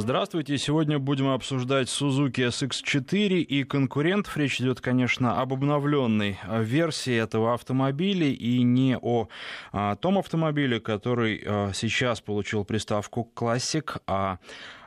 [0.00, 0.56] Здравствуйте.
[0.56, 4.34] Сегодня будем обсуждать Suzuki SX4 и конкурентов.
[4.38, 9.28] Речь идет, конечно, об обновленной версии этого автомобиля и не о
[9.72, 14.38] а, том автомобиле, который а, сейчас получил приставку Classic, а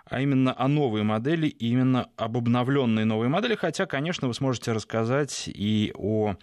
[0.05, 3.55] а именно о новой модели, именно об обновленной новой модели.
[3.55, 6.35] Хотя, конечно, вы сможете рассказать и о а,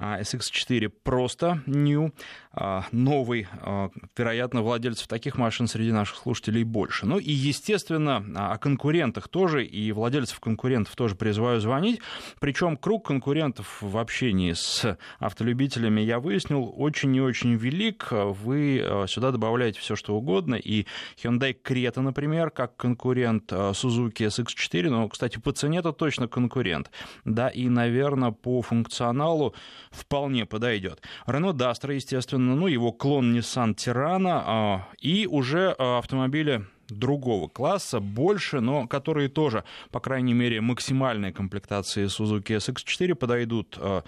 [0.00, 2.12] SX4 просто new,
[2.52, 3.46] а, новый.
[3.60, 7.06] А, вероятно, владельцев таких машин среди наших слушателей больше.
[7.06, 12.00] Ну и, естественно, о конкурентах тоже, и владельцев конкурентов тоже призываю звонить.
[12.40, 18.08] Причем круг конкурентов в общении с автолюбителями, я выяснил, очень и очень велик.
[18.10, 20.54] Вы сюда добавляете все, что угодно.
[20.54, 20.86] И
[21.22, 26.90] Hyundai Creta, например, как конкурент Suzuki SX4, но, кстати, по цене это точно конкурент.
[27.24, 29.54] Да, и, наверное, по функционалу
[29.90, 31.02] вполне подойдет.
[31.26, 38.00] Renault Duster, естественно, ну, его клон Nissan Tirana а, и уже а, автомобили другого класса,
[38.00, 44.02] больше, но которые тоже, по крайней мере, максимальной комплектации Suzuki SX4 подойдут а,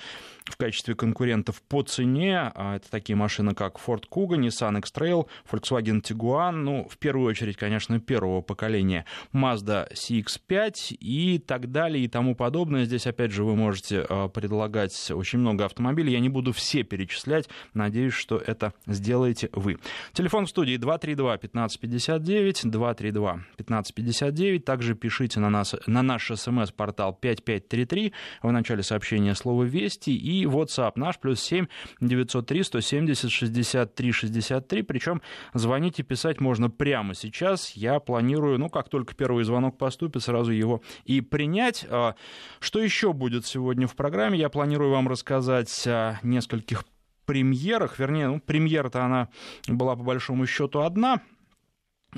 [0.44, 2.52] в качестве конкурентов по цене.
[2.54, 7.56] А, это такие машины, как Ford Kuga, Nissan X-Trail, Volkswagen Tiguan, ну, в первую очередь,
[7.56, 12.84] конечно, первого поколения Mazda CX-5 и так далее и тому подобное.
[12.84, 16.12] Здесь, опять же, вы можете а, предлагать очень много автомобилей.
[16.12, 17.48] Я не буду все перечислять.
[17.74, 19.78] Надеюсь, что это сделаете вы.
[20.12, 24.64] Телефон в студии 232 1559, 232 1559.
[24.64, 28.12] Также пишите на, нас, на наш смс-портал 5533
[28.42, 31.66] в начале сообщения слово «Вести» и и WhatsApp наш, плюс 7
[32.00, 35.22] 903 170 63 63, причем
[35.54, 37.70] звонить и писать можно прямо сейчас.
[37.72, 41.86] Я планирую, ну, как только первый звонок поступит, сразу его и принять.
[41.88, 42.14] А,
[42.60, 44.38] что еще будет сегодня в программе?
[44.38, 46.84] Я планирую вам рассказать о нескольких
[47.24, 49.28] премьерах, вернее, ну, премьера-то она
[49.68, 51.20] была по большому счету одна,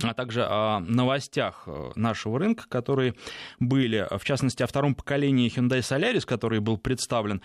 [0.02, 3.14] а также о новостях э, нашего рынка, которые
[3.60, 7.42] были, в частности, о втором поколении Hyundai Solaris, который был представлен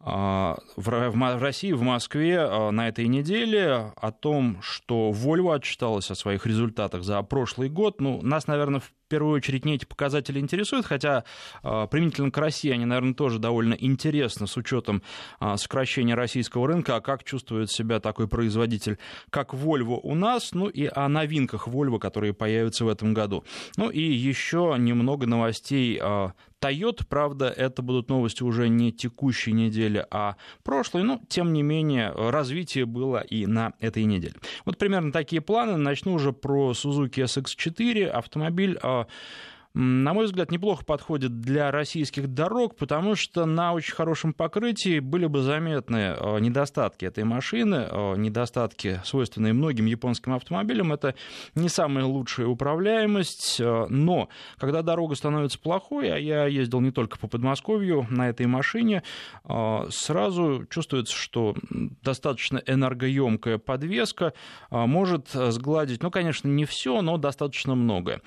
[0.00, 6.46] в России, в Москве а, на этой неделе о том, что Volvo отчиталась о своих
[6.46, 8.00] результатах за прошлый год.
[8.00, 11.24] Ну, нас, наверное, в первую очередь не эти показатели интересуют, хотя
[11.62, 15.02] э, применительно к России они, наверное, тоже довольно интересны с учетом
[15.40, 18.98] э, сокращения российского рынка, а как чувствует себя такой производитель,
[19.30, 23.44] как Volvo у нас, ну и о новинках Volvo, которые появятся в этом году.
[23.76, 26.28] Ну и еще немного новостей э,
[26.60, 32.10] Toyota, правда, это будут новости уже не текущей недели, а прошлой, но, тем не менее,
[32.10, 34.34] развитие было и на этой неделе.
[34.64, 35.76] Вот примерно такие планы.
[35.76, 38.06] Начну уже про Suzuki SX4.
[38.06, 39.06] Автомобиль あ。
[39.78, 45.42] На мой взгляд, неплохо подходит для российских дорог, потому что на очень хорошем покрытии были бы
[45.42, 50.94] заметны э, недостатки этой машины, э, недостатки, свойственные многим японским автомобилям.
[50.94, 51.14] Это
[51.54, 57.18] не самая лучшая управляемость, э, но когда дорога становится плохой, а я ездил не только
[57.18, 59.02] по Подмосковью на этой машине,
[59.90, 64.32] сразу чувствуется, что достаточно энергоемкая подвеска
[64.70, 68.22] может сгладить, ну, конечно, не все, но достаточно многое.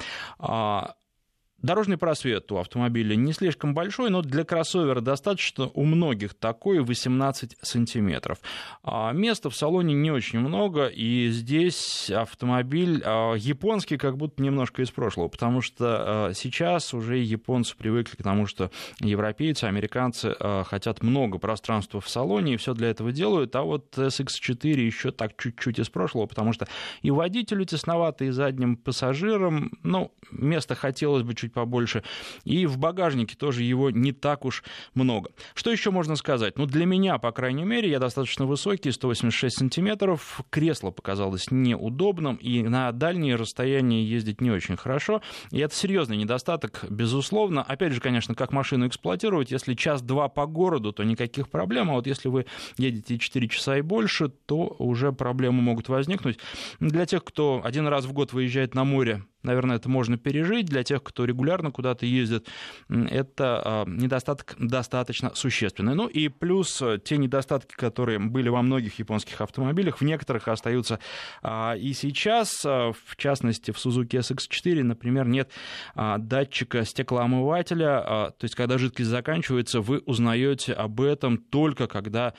[1.61, 7.57] Дорожный просвет у автомобиля не слишком большой, но для кроссовера достаточно у многих такой 18
[7.61, 8.37] сантиметров.
[8.81, 14.81] А места в салоне не очень много, и здесь автомобиль а, японский как будто немножко
[14.81, 18.71] из прошлого, потому что а, сейчас уже японцы привыкли к тому, что
[19.01, 24.79] европейцы, американцы хотят много пространства в салоне, и все для этого делают, а вот SX4
[24.79, 26.67] еще так чуть-чуть из прошлого, потому что
[27.01, 32.03] и водителю тесновато, и задним пассажирам, ну, места хотелось бы чуть чуть побольше.
[32.45, 35.31] И в багажнике тоже его не так уж много.
[35.53, 36.57] Что еще можно сказать?
[36.57, 40.41] Ну, для меня, по крайней мере, я достаточно высокий, 186 сантиметров.
[40.49, 45.21] Кресло показалось неудобным, и на дальние расстояния ездить не очень хорошо.
[45.51, 47.63] И это серьезный недостаток, безусловно.
[47.63, 52.07] Опять же, конечно, как машину эксплуатировать, если час-два по городу, то никаких проблем, а вот
[52.07, 52.45] если вы
[52.77, 56.39] едете 4 часа и больше, то уже проблемы могут возникнуть.
[56.79, 60.67] Для тех, кто один раз в год выезжает на море, наверное, это можно пережить.
[60.67, 62.47] Для тех, кто регулярно куда-то ездит,
[62.87, 65.95] это а, недостаток достаточно существенный.
[65.95, 70.99] Ну и плюс э, те недостатки, которые были во многих японских автомобилях, в некоторых остаются
[71.41, 72.63] а, и сейчас.
[72.65, 75.51] А, в частности, в Suzuki SX4, например, нет
[75.95, 78.33] датчика стеклоомывателя.
[78.37, 82.33] То есть, когда жидкость заканчивается, вы узнаете об этом только когда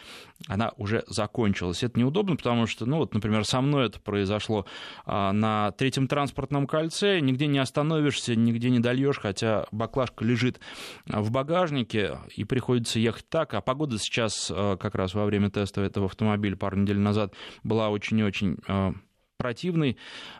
[0.47, 1.83] она уже закончилась.
[1.83, 4.67] Это неудобно, потому что, ну вот, например, со мной это произошло
[5.07, 10.61] на третьем транспортном кольце, кольце, нигде не остановишься, нигде не дольешь, хотя баклажка лежит
[11.07, 13.55] в багажнике, и приходится ехать так.
[13.55, 17.89] А погода сейчас, э, как раз во время теста этого автомобиля пару недель назад, была
[17.91, 18.93] очень и очень э,
[19.39, 19.97] противный,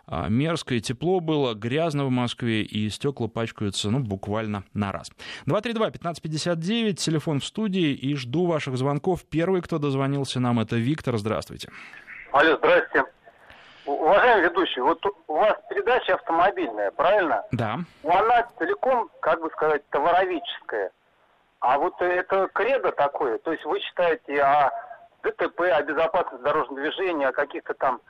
[0.07, 5.11] а, мерзкое, тепло было, грязно в Москве, и стекла пачкаются, ну, буквально на раз.
[5.47, 9.25] 232-1559, телефон в студии, и жду ваших звонков.
[9.25, 11.17] Первый, кто дозвонился нам, это Виктор.
[11.17, 11.71] Здравствуйте.
[12.33, 13.05] Алло, здрасте.
[13.91, 17.45] Уважаемый ведущий, вот у вас передача автомобильная, правильно?
[17.53, 17.79] Да.
[18.05, 20.93] Она целиком, как бы сказать, товароведческая.
[21.61, 24.71] А вот это кредо такое, то есть вы считаете о
[25.23, 28.01] ДТП, о безопасности дорожного движения, о каких-то там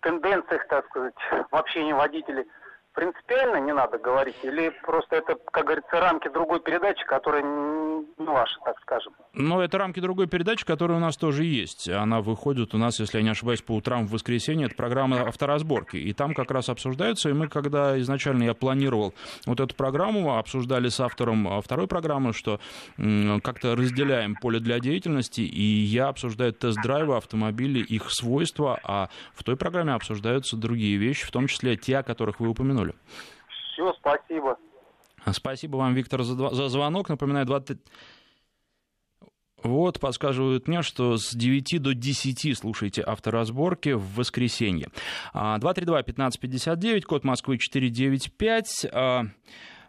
[0.00, 1.14] тенденциях, так сказать,
[1.50, 2.46] в общении водителей–
[2.96, 4.36] принципиально не надо говорить?
[4.42, 9.12] Или просто это, как говорится, рамки другой передачи, которая не ваша, так скажем?
[9.34, 11.88] Ну, это рамки другой передачи, которая у нас тоже есть.
[11.88, 14.66] Она выходит у нас, если я не ошибаюсь, по утрам в воскресенье.
[14.66, 15.98] Это программа авторазборки.
[15.98, 17.28] И там как раз обсуждаются.
[17.28, 19.14] И мы, когда изначально я планировал
[19.44, 22.60] вот эту программу, обсуждали с автором а, второй программы, что
[22.96, 25.42] как-то разделяем поле для деятельности.
[25.42, 28.80] И я обсуждаю тест-драйвы автомобилей, их свойства.
[28.82, 32.85] А в той программе обсуждаются другие вещи, в том числе те, о которых вы упомянули
[32.86, 32.94] упомянули.
[33.72, 34.58] Все, спасибо.
[35.32, 37.08] Спасибо вам, Виктор, за, за звонок.
[37.08, 37.78] Напоминаю, 20...
[39.62, 44.88] Вот, подсказывают мне, что с 9 до 10 слушайте авторазборки в воскресенье.
[45.34, 48.86] 232-1559, а, код Москвы 495.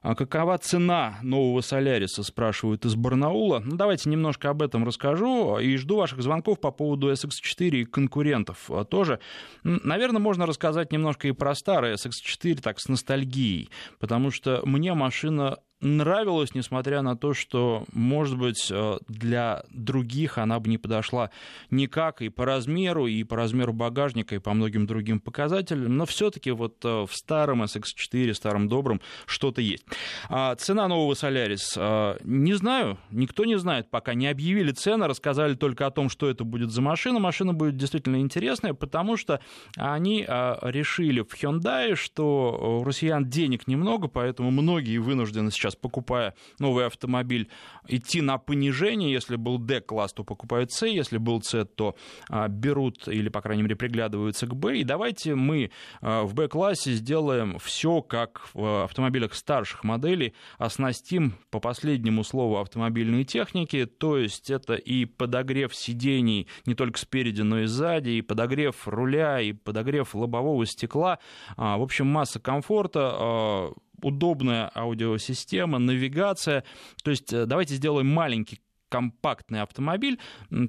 [0.01, 3.61] А какова цена нового Соляриса, спрашивают из Барнаула.
[3.63, 8.69] Ну, давайте немножко об этом расскажу и жду ваших звонков по поводу SX4 и конкурентов
[8.69, 9.19] а тоже.
[9.63, 15.57] Наверное, можно рассказать немножко и про старый SX4 так с ностальгией, потому что мне машина
[15.81, 21.29] нравилась, несмотря на то, что, может быть, э, для других она бы не подошла
[21.69, 26.51] никак и по размеру, и по размеру багажника, и по многим другим показателям, но все-таки
[26.51, 29.85] вот э, в старом SX4, старом добром, что-то есть.
[30.29, 35.53] А цена нового Solaris, э, не знаю, никто не знает, пока не объявили цены, рассказали
[35.53, 37.19] только о том, что это будет за машина.
[37.19, 39.41] Машина будет действительно интересная, потому что
[39.75, 46.33] они решили в Hyundai, что у россиян денег немного, поэтому многие вынуждены сейчас сейчас, покупая
[46.59, 47.49] новый автомобиль,
[47.87, 49.11] идти на понижение.
[49.11, 51.95] Если был D-класс, то покупают C, если был C, то
[52.29, 54.77] а, берут или, по крайней мере, приглядываются к B.
[54.77, 55.71] И давайте мы
[56.01, 63.23] а, в B-классе сделаем все, как в автомобилях старших моделей, оснастим по последнему слову автомобильной
[63.23, 68.87] техники, то есть это и подогрев сидений не только спереди, но и сзади, и подогрев
[68.87, 71.19] руля, и подогрев лобового стекла.
[71.55, 76.63] А, в общем, масса комфорта, удобная аудиосистема, навигация.
[77.03, 80.19] То есть э, давайте сделаем маленький компактный автомобиль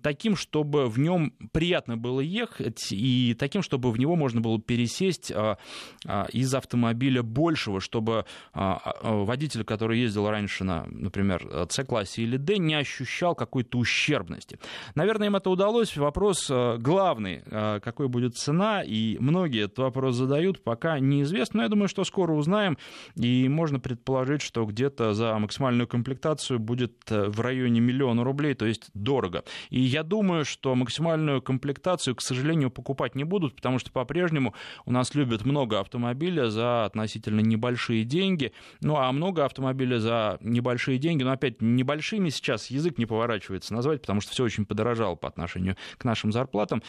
[0.02, 5.30] таким, чтобы в нем приятно было ехать и таким, чтобы в него можно было пересесть
[5.30, 5.58] а,
[6.06, 12.58] а, из автомобиля большего, чтобы а, водитель, который ездил раньше на, например, C-классе или D,
[12.58, 14.58] не ощущал какой-то ущербности.
[14.94, 15.96] Наверное, им это удалось.
[15.96, 17.42] Вопрос главный,
[17.80, 22.34] какой будет цена, и многие этот вопрос задают, пока неизвестно, но я думаю, что скоро
[22.34, 22.78] узнаем,
[23.16, 28.54] и можно предположить, что где-то за максимальную комплектацию будет э, в районе миллиона миллиона рублей,
[28.54, 29.44] то есть дорого.
[29.70, 34.92] И я думаю, что максимальную комплектацию, к сожалению, покупать не будут, потому что по-прежнему у
[34.92, 38.52] нас любят много автомобиля за относительно небольшие деньги.
[38.80, 44.00] Ну, а много автомобиля за небольшие деньги, но опять небольшими сейчас язык не поворачивается назвать,
[44.00, 46.82] потому что все очень подорожало по отношению к нашим зарплатам.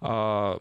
[0.00, 0.58] А,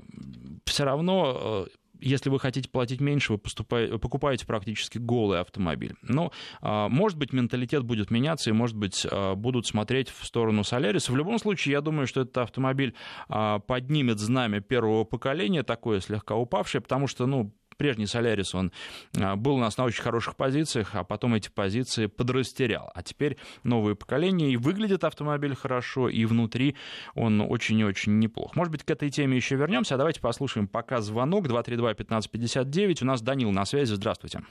[0.66, 5.96] все равно э, если вы хотите платить меньше, вы поступаете, покупаете практически голый автомобиль.
[6.02, 6.32] Но,
[6.62, 11.12] ну, может быть, менталитет будет меняться, и, может быть, а, будут смотреть в сторону Соляриса.
[11.12, 12.94] В любом случае, я думаю, что этот автомобиль
[13.28, 18.72] а, поднимет знамя первого поколения, такое слегка упавшее, потому что, ну, прежний Солярис, он
[19.18, 22.92] а, был у нас на очень хороших позициях, а потом эти позиции подрастерял.
[22.94, 26.76] А теперь новое поколение, и выглядит автомобиль хорошо, и внутри
[27.14, 28.56] он очень и очень неплох.
[28.56, 33.04] Может быть, к этой теме еще вернемся, а давайте послушаем пока звонок 232-1559.
[33.04, 34.42] У нас Данил на связи, здравствуйте.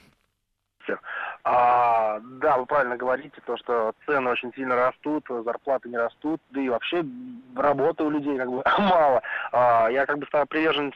[1.47, 6.61] А, да, вы правильно говорите, то, что цены очень сильно растут, зарплаты не растут, да
[6.61, 7.05] и вообще
[7.55, 9.23] работы у людей как бы мало.
[9.53, 10.95] А, я как бы стал приверженец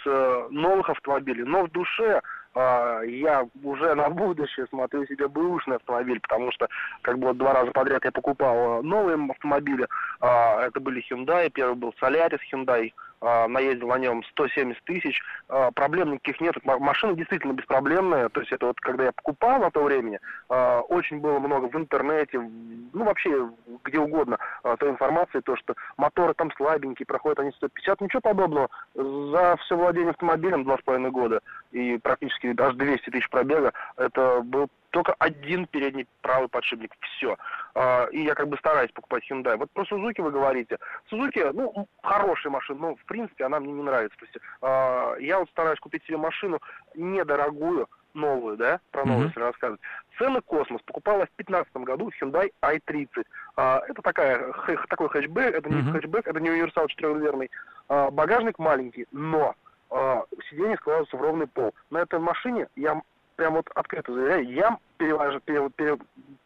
[0.51, 2.23] новых автомобилей, но в душе
[2.55, 6.69] а, я уже на будущее смотрю себе бэушный автомобиль, потому что
[7.03, 9.87] как бы вот два раза подряд я покупал новые автомобили.
[10.21, 16.13] А, это были Hyundai, первый был Solaris Hyundai, наездил на нем 170 тысяч, а, проблем
[16.13, 20.21] никаких нет, машина действительно беспроблемная, то есть это вот когда я покупал на то времени,
[20.49, 23.49] а, очень было много в интернете, ну вообще
[23.85, 24.39] где угодно
[24.79, 30.11] той информации, то что моторы там слабенькие, проходят они 150, ничего подобного, за все владение
[30.11, 31.41] автомобилем два с половиной года
[31.73, 37.37] и практически аж 200 тысяч пробега, это был только один передний правый подшипник, все.
[37.75, 39.57] А, и я как бы стараюсь покупать Hyundai.
[39.57, 40.79] Вот про Suzuki вы говорите.
[41.11, 44.19] Suzuki, ну, хорошая машина, но в принципе она мне не нравится.
[44.19, 46.61] То есть а, я вот стараюсь купить себе машину
[46.95, 49.29] недорогую, новую, да, про новую, mm-hmm.
[49.29, 49.81] если рассказывать.
[50.17, 50.83] Цены космос.
[50.83, 53.27] Покупала в 2015 году Hyundai i30.
[53.57, 54.53] А, это такая,
[54.89, 55.93] такой хэтчбэк, это не mm-hmm.
[55.93, 57.51] хэтчбэк, это не универсал четырехдверный.
[57.89, 59.55] А, багажник маленький, но
[59.91, 61.75] а, сиденье складывается в ровный пол.
[61.91, 63.01] На этой машине я
[63.39, 65.71] прям вот открыто заявляю, я перевожу, перев,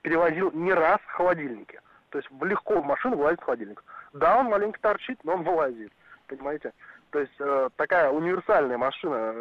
[0.03, 1.81] перевозил не раз холодильники.
[2.11, 3.83] То есть легко в машину вылазит холодильник.
[4.13, 5.91] Да, он маленько торчит, но он вылазит.
[6.27, 6.73] Понимаете?
[7.11, 9.15] То есть э, такая универсальная машина.
[9.15, 9.33] Э,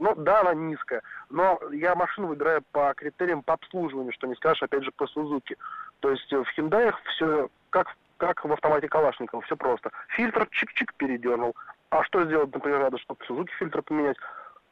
[0.00, 4.64] ну, да, она низкая, но я машину выбираю по критериям по обслуживанию, что не скажешь,
[4.64, 5.56] опять же, по Сузуки.
[6.00, 9.92] То есть в Hyundai все как, как в автомате Калашникова, все просто.
[10.08, 11.54] Фильтр чик-чик передернул.
[11.90, 14.16] А что сделать, например, надо, чтобы Сузуки фильтр поменять?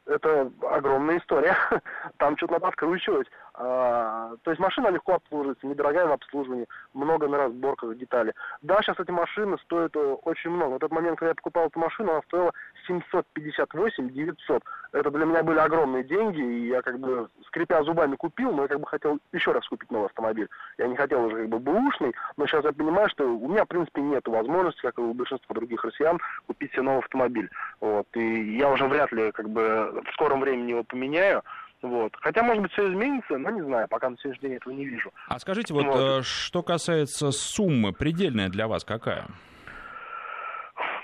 [0.08, 1.56] Это огромная история.
[2.18, 3.28] Там что-то надо откручивать.
[3.60, 8.32] А, то есть машина легко обслуживается, недорогая в обслуживании, много на разборках деталей.
[8.62, 10.76] Да, сейчас эти машины стоят э, очень много.
[10.76, 12.52] В тот момент, когда я покупал эту машину, она стоила
[12.88, 14.62] 758-900.
[14.92, 18.68] Это для меня были огромные деньги, и я как бы, скрипя зубами, купил, но я
[18.68, 20.48] как бы хотел еще раз купить новый автомобиль.
[20.78, 23.68] Я не хотел уже как бы бэушный, но сейчас я понимаю, что у меня, в
[23.68, 27.50] принципе, нет возможности, как и у большинства других россиян, купить себе новый автомобиль.
[27.80, 28.06] Вот.
[28.14, 31.42] И я уже вряд ли как бы в скором времени его поменяю.
[31.82, 32.12] Вот.
[32.20, 35.12] Хотя, может быть, все изменится, но не знаю, пока на сегодняшний день этого не вижу.
[35.28, 36.20] А скажите, вот, вот.
[36.20, 39.26] Э, что касается суммы, предельная для вас какая?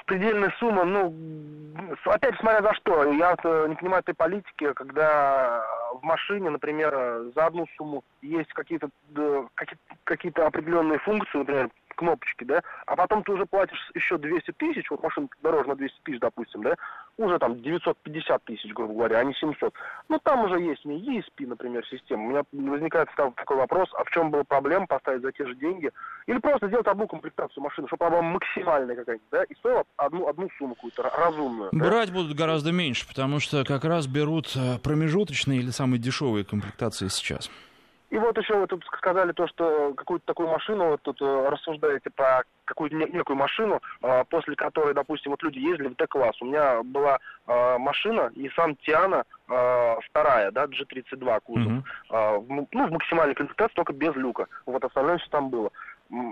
[0.06, 1.14] предельная сумма, ну,
[2.04, 3.12] опять смотря за что.
[3.12, 5.64] Я э, не понимаю этой политики, когда
[5.94, 6.92] в машине, например,
[7.34, 8.90] за одну сумму есть какие-то
[10.04, 15.02] какие-то определенные функции, например, кнопочки, да, а потом ты уже платишь еще 200 тысяч, вот
[15.02, 16.76] машина дороже на 200 тысяч, допустим, да,
[17.16, 19.72] уже там 950 тысяч, грубо говоря, а не 700.
[20.08, 22.24] Ну, там уже есть не ESP, например, система.
[22.24, 25.90] У меня возникает такой вопрос, а в чем была проблема поставить за те же деньги?
[26.26, 30.28] Или просто сделать одну комплектацию машины, чтобы она была максимальная какая-нибудь, да, и стоила одну,
[30.28, 31.70] одну сумму какую-то разумную.
[31.72, 37.08] Брать будут гораздо меньше, потому что как раз берут э, промежуточные или самые дешевые комплектации
[37.08, 37.50] сейчас.
[38.14, 42.10] И вот еще вы тут сказали то, что какую-то такую машину, вот тут э, рассуждаете
[42.10, 46.40] про какую-то некую машину, э, после которой, допустим, вот люди ездили в Д-класс.
[46.40, 47.18] У меня была
[47.48, 51.72] э, машина Nissan Tiana вторая, да, G32 кузов.
[52.10, 52.66] Mm-hmm.
[52.72, 54.46] Ну, в максимальной комплектации, только без люка.
[54.64, 55.70] Вот остальное все там было.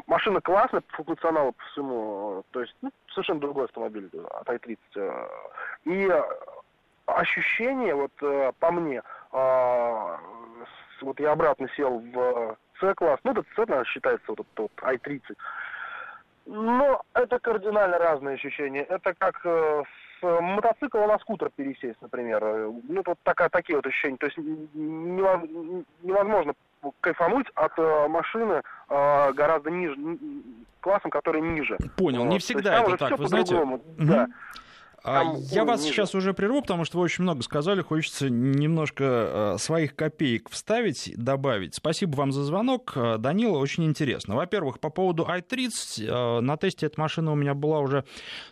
[0.06, 2.42] Машина классная по функционалу, по всему.
[2.52, 5.28] То есть, ну, совершенно другой автомобиль от i30.
[5.84, 6.10] И
[7.04, 8.12] ощущение, вот
[8.58, 9.02] по мне,
[11.02, 15.36] вот я обратно сел в C-класс, ну, этот C, наверное, считается вот этот вот i30.
[16.46, 18.82] Но это кардинально разные ощущения.
[18.82, 19.82] Это как э,
[20.20, 22.42] с мотоцикла на скутер пересесть, например.
[22.42, 24.16] Ну, вот такая, такие вот ощущения.
[24.16, 24.38] То есть
[26.02, 26.54] невозможно
[27.00, 29.96] кайфануть от э, машины э, гораздо ниже,
[30.80, 31.76] классом, который ниже.
[31.96, 32.30] Понял, вот.
[32.30, 33.56] не всегда это так, вы знаете.
[33.98, 34.26] Да.
[35.04, 35.94] А, Я вас ниже.
[35.94, 37.82] сейчас уже прерву, потому что вы очень много сказали.
[37.82, 41.74] Хочется немножко э, своих копеек вставить, добавить.
[41.74, 42.92] Спасибо вам за звонок.
[42.94, 44.36] Э, Данила, очень интересно.
[44.36, 46.06] Во-первых, по поводу i30.
[46.06, 48.04] Э, на тесте эта машина у меня была уже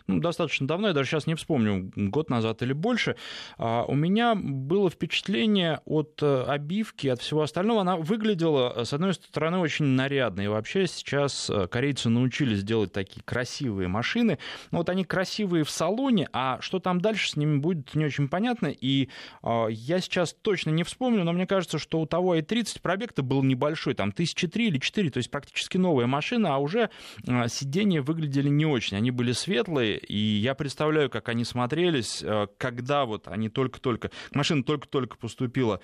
[0.07, 0.89] ну, достаточно давно.
[0.89, 3.15] Я даже сейчас не вспомню, год назад или больше.
[3.57, 7.81] А, у меня было впечатление от обивки, от всего остального.
[7.81, 10.41] Она выглядела, с одной стороны, очень нарядно.
[10.41, 14.37] И вообще сейчас корейцы научились делать такие красивые машины.
[14.71, 18.03] Но вот они красивые в салоне, а а что там дальше с ними будет, не
[18.03, 18.67] очень понятно.
[18.67, 19.09] И
[19.43, 23.43] э, я сейчас точно не вспомню, но мне кажется, что у того i30 пробег-то был
[23.43, 26.89] небольшой, там тысячи три или четыре, то есть практически новая машина, а уже
[27.27, 28.97] э, сиденья выглядели не очень.
[28.97, 34.63] Они были светлые, и я представляю, как они смотрелись, э, когда вот они только-только, машина
[34.63, 35.79] только-только поступила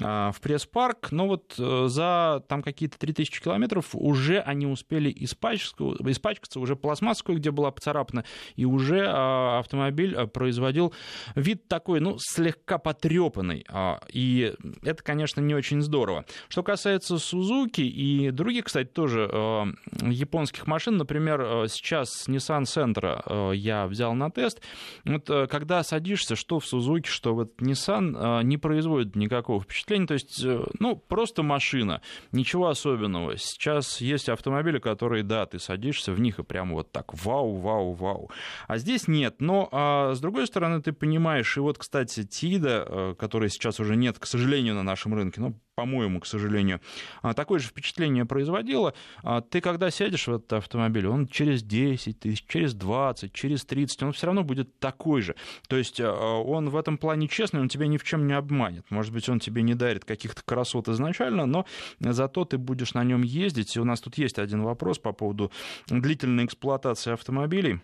[0.00, 5.96] э, в пресс-парк, но вот э, за там какие-то 3000 километров уже они успели испачкаться,
[6.10, 8.24] испачкаться уже пластмасса где была поцарапана,
[8.56, 10.92] и уже э, автомобиль автомобиль э, производил
[11.34, 13.64] вид такой, ну, слегка потрепанный.
[13.68, 16.24] А, и это, конечно, не очень здорово.
[16.48, 19.64] Что касается Suzuki и других, кстати, тоже э,
[20.02, 24.60] японских машин, например, э, сейчас Nissan Sentra я взял на тест.
[25.04, 30.06] Вот когда садишься, что в Suzuki, что в Nissan, не производит никакого впечатления.
[30.06, 30.44] То есть,
[30.78, 32.00] ну, просто машина,
[32.32, 33.36] ничего особенного.
[33.36, 37.92] Сейчас есть автомобили, которые, да, ты садишься в них и прямо вот так вау, вау,
[37.92, 38.30] вау.
[38.66, 39.36] А здесь нет.
[39.40, 43.96] Но а, с другой стороны, ты понимаешь, и вот, кстати, Тида, э, которой сейчас уже
[43.96, 46.80] нет, к сожалению, на нашем рынке, ну, по-моему, к сожалению,
[47.22, 48.94] а, такое же впечатление производило.
[49.22, 54.02] А, ты когда сядешь в этот автомобиль, он через 10 тысяч, через 20, через 30,
[54.02, 55.36] он все равно будет такой же.
[55.68, 58.90] То есть а, он в этом плане честный, он тебя ни в чем не обманет.
[58.90, 61.64] Может быть, он тебе не дарит каких-то красот изначально, но
[62.00, 63.76] зато ты будешь на нем ездить.
[63.76, 65.52] И у нас тут есть один вопрос по поводу
[65.86, 67.78] длительной эксплуатации автомобилей.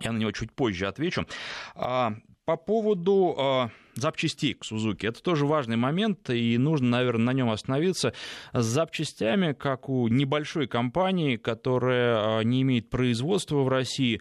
[0.00, 1.26] Я на него чуть позже отвечу.
[1.74, 5.06] По поводу запчастей к Сузуки.
[5.06, 8.12] Это тоже важный момент, и нужно, наверное, на нем остановиться.
[8.52, 14.20] С запчастями, как у небольшой компании, которая а, не имеет производства в России,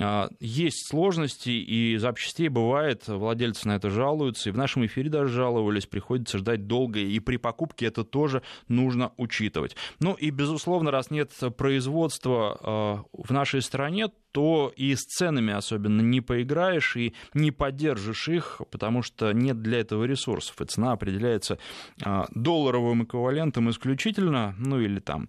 [0.00, 5.32] а, есть сложности, и запчастей бывает, владельцы на это жалуются, и в нашем эфире даже
[5.32, 9.76] жаловались, приходится ждать долго, и при покупке это тоже нужно учитывать.
[10.00, 16.00] Ну и, безусловно, раз нет производства а, в нашей стране, то и с ценами особенно
[16.00, 21.58] не поиграешь и не поддержишь их, потому что нет для этого ресурсов, и цена определяется
[22.02, 25.28] а, долларовым эквивалентом исключительно, ну или там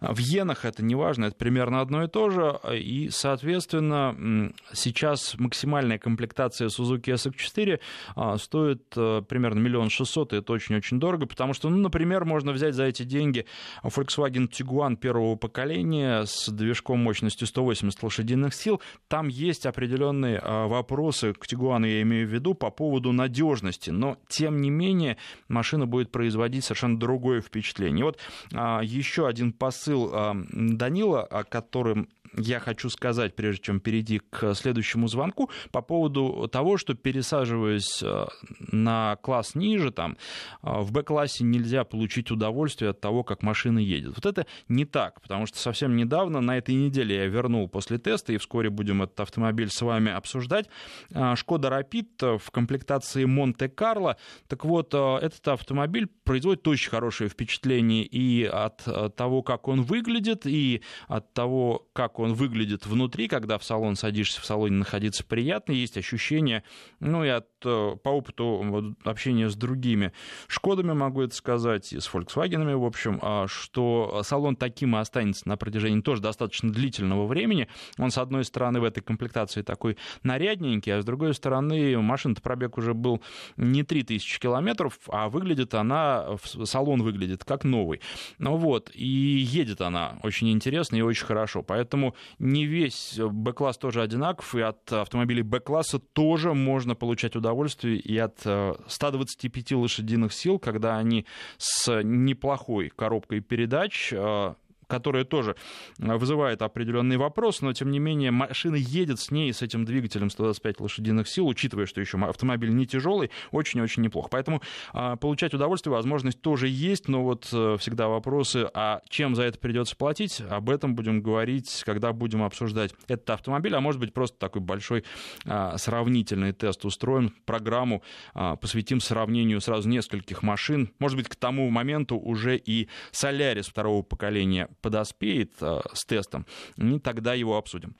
[0.00, 2.58] в иенах это не важно, это примерно одно и то же.
[2.74, 7.80] И, соответственно, сейчас максимальная комплектация Suzuki SX4
[8.16, 12.74] а, стоит примерно миллион шестьсот, и это очень-очень дорого, потому что, ну, например, можно взять
[12.74, 13.46] за эти деньги
[13.82, 18.80] Volkswagen Tiguan первого поколения с движком мощностью 180 лошадиных сил.
[19.08, 24.18] Там есть определенные а, вопросы к Tiguan, я имею в виду, по поводу надежности, но,
[24.28, 25.16] тем не менее,
[25.48, 28.00] машина будет производить совершенно другое впечатление.
[28.00, 28.18] И вот
[28.52, 30.12] а, еще один посыл
[30.52, 36.76] Данила, о котором я хочу сказать, прежде чем перейти к следующему звонку, по поводу того,
[36.76, 38.26] что пересаживаясь э,
[38.58, 40.16] на класс ниже, там,
[40.62, 44.14] э, в Б-классе нельзя получить удовольствие от того, как машина едет.
[44.16, 48.32] Вот это не так, потому что совсем недавно, на этой неделе я вернул после теста,
[48.32, 50.68] и вскоре будем этот автомобиль с вами обсуждать.
[51.10, 54.16] Э, Шкода Rapid в комплектации Монте-Карло.
[54.48, 58.84] Так вот, этот автомобиль производит очень хорошее впечатление и от
[59.16, 63.96] того, как он выглядит, и от того, как он он выглядит внутри, когда в салон
[63.96, 66.64] садишься, в салоне находиться приятно, есть ощущение,
[67.00, 70.12] ну и от, э, по опыту общения с другими
[70.48, 75.48] Шкодами могу это сказать, и с Volkswagen, в общем, а, что салон таким и останется
[75.48, 77.68] на протяжении тоже достаточно длительного времени.
[77.98, 82.78] Он, с одной стороны, в этой комплектации такой нарядненький, а с другой стороны, машина-то пробег
[82.78, 83.22] уже был
[83.56, 88.00] не 3000 километров, а выглядит она, салон выглядит как новый.
[88.38, 91.62] Ну вот, и едет она очень интересно и очень хорошо.
[91.62, 98.16] Поэтому не весь Б-класс тоже одинаков, и от автомобилей Б-класса тоже можно получать удовольствие и
[98.18, 101.26] от 125 э, лошадиных сил, когда они
[101.58, 104.54] с неплохой коробкой передач э,
[104.86, 105.56] которая тоже
[105.98, 110.30] э, вызывает определенный вопрос, но тем не менее машина едет с ней, с этим двигателем
[110.30, 114.28] 125 лошадиных сил, учитывая, что еще автомобиль не тяжелый, очень-очень неплохо.
[114.30, 119.44] Поэтому а, получать удовольствие, возможность тоже есть, но вот э, всегда вопросы, а чем за
[119.44, 124.12] это придется платить, об этом будем говорить, когда будем обсуждать этот автомобиль, а может быть
[124.12, 125.04] просто такой большой
[125.46, 128.02] а, сравнительный тест устроим, программу
[128.34, 134.02] а, посвятим сравнению сразу нескольких машин, может быть к тому моменту уже и Солярис второго
[134.02, 136.44] поколения подоспеет э, с тестом,
[136.76, 137.96] и тогда его обсудим.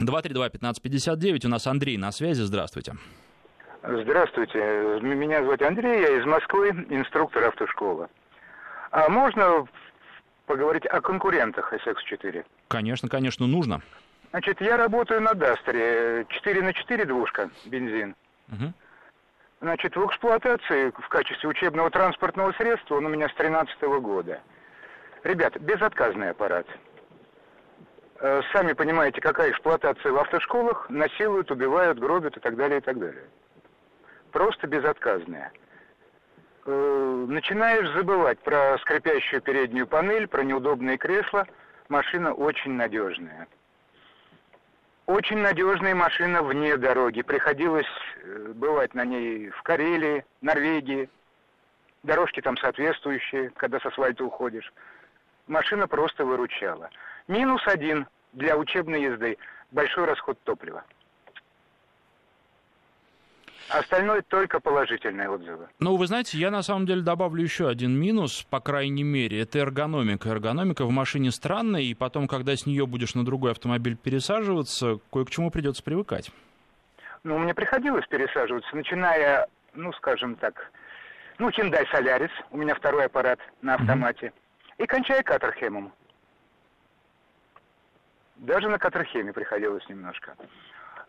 [0.00, 2.94] 232-1559, у нас Андрей на связи, здравствуйте.
[3.82, 4.58] Здравствуйте,
[5.00, 8.08] меня зовут Андрей, я из Москвы, инструктор автошколы.
[8.90, 9.66] А можно
[10.46, 12.44] поговорить о конкурентах SX4?
[12.68, 13.82] Конечно, конечно, нужно.
[14.30, 18.16] Значит, я работаю на Дастере, 4 на 4 двушка, бензин.
[18.48, 18.72] Угу.
[19.60, 24.40] Значит, в эксплуатации в качестве учебного транспортного средства он у меня с 13 года.
[25.22, 26.66] Ребят, безотказный аппарат.
[28.20, 30.88] Э, сами понимаете, какая эксплуатация в автошколах.
[30.88, 33.24] Насилуют, убивают, гробят и так далее, и так далее.
[34.32, 35.52] Просто безотказная.
[36.64, 41.46] Э, начинаешь забывать про скрипящую переднюю панель, про неудобные кресла.
[41.88, 43.46] Машина очень надежная.
[45.06, 47.20] Очень надежная машина вне дороги.
[47.20, 47.86] Приходилось
[48.22, 51.10] э, бывать на ней в Карелии, Норвегии.
[52.04, 54.72] Дорожки там соответствующие, когда с асфальта уходишь
[55.50, 56.88] машина просто выручала.
[57.28, 59.36] Минус один для учебной езды–
[59.72, 60.84] большой расход топлива.
[63.68, 65.68] Остальное только положительные отзывы.
[65.78, 69.60] Ну, вы знаете, я на самом деле добавлю еще один минус, по крайней мере, это
[69.60, 70.28] эргономика.
[70.28, 75.24] Эргономика в машине странная, и потом, когда с нее будешь на другой автомобиль пересаживаться, кое
[75.24, 76.32] к чему придется привыкать.
[77.22, 80.72] Ну, мне приходилось пересаживаться, начиная, ну, скажем так,
[81.38, 84.26] ну, Hyundai Solaris, у меня второй аппарат на автомате.
[84.26, 84.49] Mm-hmm
[84.80, 85.92] и кончая Катерхемом.
[88.36, 90.34] Даже на Катерхеме приходилось немножко.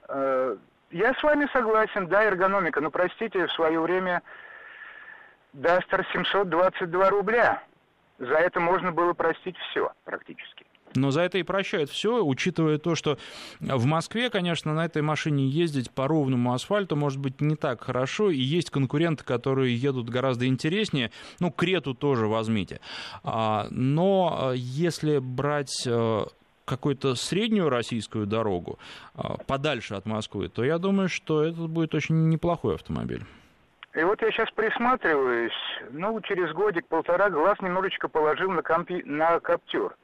[0.10, 0.58] Э,
[0.90, 2.82] Я с вами согласен, да, эргономика.
[2.82, 4.22] Но простите, в свое время
[5.54, 7.64] Дастер 722 рубля.
[8.20, 10.66] За это можно было простить все практически.
[10.96, 13.18] Но за это и прощают все, учитывая то, что
[13.60, 18.30] в Москве, конечно, на этой машине ездить по ровному асфальту может быть не так хорошо,
[18.30, 21.12] и есть конкуренты, которые едут гораздо интереснее.
[21.40, 22.80] Ну, Крету тоже возьмите.
[23.24, 26.26] А, но а, если брать э,
[26.66, 28.80] какую-то среднюю российскую дорогу
[29.16, 33.24] а, подальше от Москвы, то я думаю, что это будет очень неплохой автомобиль.
[33.94, 35.52] И вот я сейчас присматриваюсь,
[35.92, 39.04] ну, через годик-полтора глаз немножечко положил на, компи...
[39.06, 39.96] на Каптюр.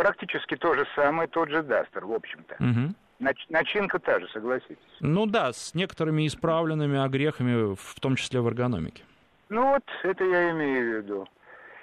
[0.00, 2.54] Практически то же самое, тот же Дастер, в общем-то.
[2.54, 2.94] Угу.
[3.18, 3.46] Нач...
[3.50, 4.78] Начинка та же, согласитесь.
[5.00, 9.02] Ну да, с некоторыми исправленными огрехами, в том числе в эргономике.
[9.50, 11.28] Ну вот, это я имею в виду.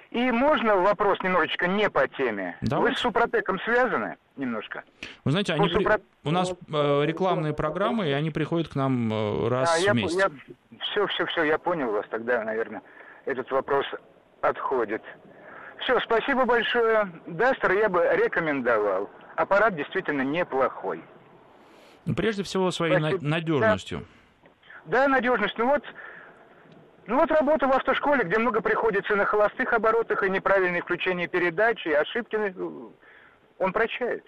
[0.10, 2.58] И можно вопрос немножечко не по теме.
[2.62, 2.90] Давайте.
[2.90, 4.84] Вы с Супротеком связаны немножко?
[5.24, 5.86] Вы знаете, они при...
[6.24, 9.94] у нас э, рекламные программы, и они приходят к нам э, раз а, в я,
[9.94, 10.18] месяц.
[10.18, 10.32] Я...
[10.80, 12.06] Все, все, все, я понял вас.
[12.10, 12.82] Тогда, наверное,
[13.26, 13.86] этот вопрос
[14.42, 15.04] отходит.
[15.80, 17.10] Все, спасибо большое.
[17.28, 19.10] Дастер я бы рекомендовал.
[19.36, 21.04] Аппарат действительно неплохой.
[22.06, 23.26] Ну, прежде всего, своей спасибо.
[23.26, 24.06] надежностью.
[24.86, 25.04] Да.
[25.04, 25.58] да, надежность.
[25.58, 25.84] Ну вот,
[27.06, 31.90] ну вот работа в автошколе, где много приходится на холостых оборотах и неправильное включение передачи,
[31.90, 32.38] ошибки
[33.60, 34.26] он прощает.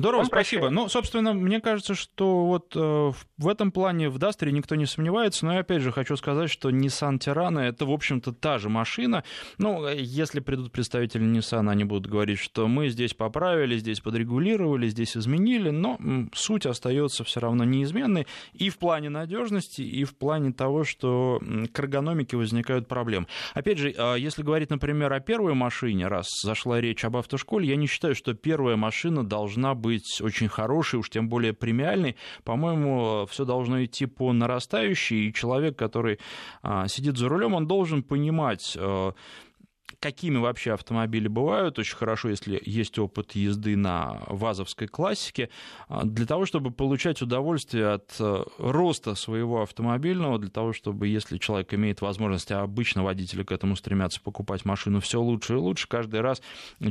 [0.00, 0.62] Здорово, Он спасибо.
[0.62, 0.74] Прощает.
[0.74, 5.44] Ну, собственно, мне кажется, что вот э, в этом плане в Дастере никто не сомневается,
[5.44, 9.24] но я опять же хочу сказать, что Nissan Terrano это, в общем-то, та же машина.
[9.58, 15.16] Ну, если придут представители Nissan, они будут говорить, что мы здесь поправили, здесь подрегулировали, здесь
[15.16, 15.98] изменили, но
[16.32, 21.40] суть остается все равно неизменной и в плане надежности, и в плане того, что
[21.72, 23.26] к эргономике возникают проблемы.
[23.52, 27.76] Опять же, а, если говорить, например, о первой машине, раз зашла речь об автошколе, я
[27.76, 32.16] не считаю, что первая машина должна быть быть очень хороший, уж тем более премиальный.
[32.44, 36.18] По-моему, все должно идти по нарастающей, и человек, который
[36.62, 39.12] а, сидит за рулем, он должен понимать а,
[39.98, 41.78] какими вообще автомобили бывают.
[41.78, 45.50] Очень хорошо, если есть опыт езды на ВАЗовской классике,
[45.88, 51.38] а, для того, чтобы получать удовольствие от э, роста своего автомобильного, для того, чтобы, если
[51.38, 55.88] человек имеет возможность, а обычно водители к этому стремятся покупать машину все лучше и лучше,
[55.88, 56.42] каждый раз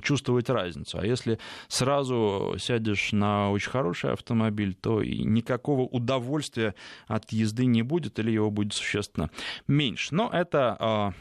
[0.01, 0.99] чувствовать разницу.
[0.99, 6.75] А если сразу сядешь на очень хороший автомобиль, то и никакого удовольствия
[7.07, 9.29] от езды не будет или его будет существенно
[9.67, 10.13] меньше.
[10.13, 11.13] Но это а,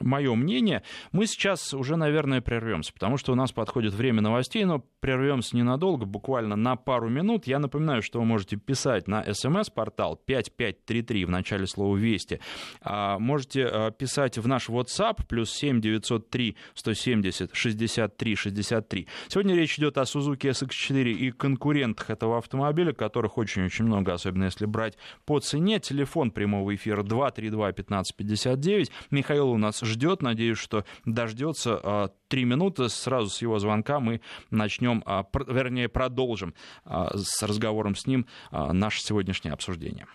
[0.00, 0.82] мое мнение.
[1.12, 6.06] Мы сейчас уже, наверное, прервемся, потому что у нас подходит время новостей, но прервемся ненадолго,
[6.06, 7.46] буквально на пару минут.
[7.46, 12.40] Я напоминаю, что вы можете писать на смс-портал 5533 в начале слова «Вести».
[12.82, 19.06] А, можете а, писать в наш WhatsApp плюс 7 903 170 63 63.
[19.28, 24.66] Сегодня речь идет о Suzuki SX4 и конкурентах этого автомобиля, которых очень-очень много, особенно если
[24.66, 25.80] брать по цене.
[25.80, 28.90] Телефон прямого эфира 232 1559.
[29.10, 32.88] Михаил у нас ждет, надеюсь, что дождется а, три минуты.
[32.88, 39.02] Сразу с его звонка мы начнем, а, вернее, продолжим а, с разговором с ним наше
[39.02, 40.06] сегодняшнее обсуждение.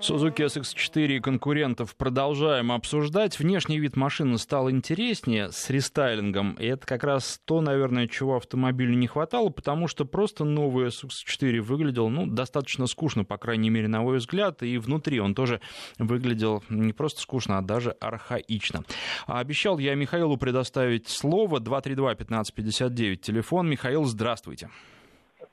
[0.00, 3.40] Suzuki SX4 и конкурентов продолжаем обсуждать.
[3.40, 6.54] Внешний вид машины стал интереснее с рестайлингом.
[6.54, 11.60] И это как раз то, наверное, чего автомобилю не хватало, потому что просто новый SX4
[11.60, 14.62] выглядел ну, достаточно скучно, по крайней мере, на мой взгляд.
[14.62, 15.60] И внутри он тоже
[15.98, 18.84] выглядел не просто скучно, а даже архаично.
[19.26, 23.16] Обещал я Михаилу предоставить слово 232-1559.
[23.16, 23.68] Телефон.
[23.68, 24.70] Михаил, здравствуйте.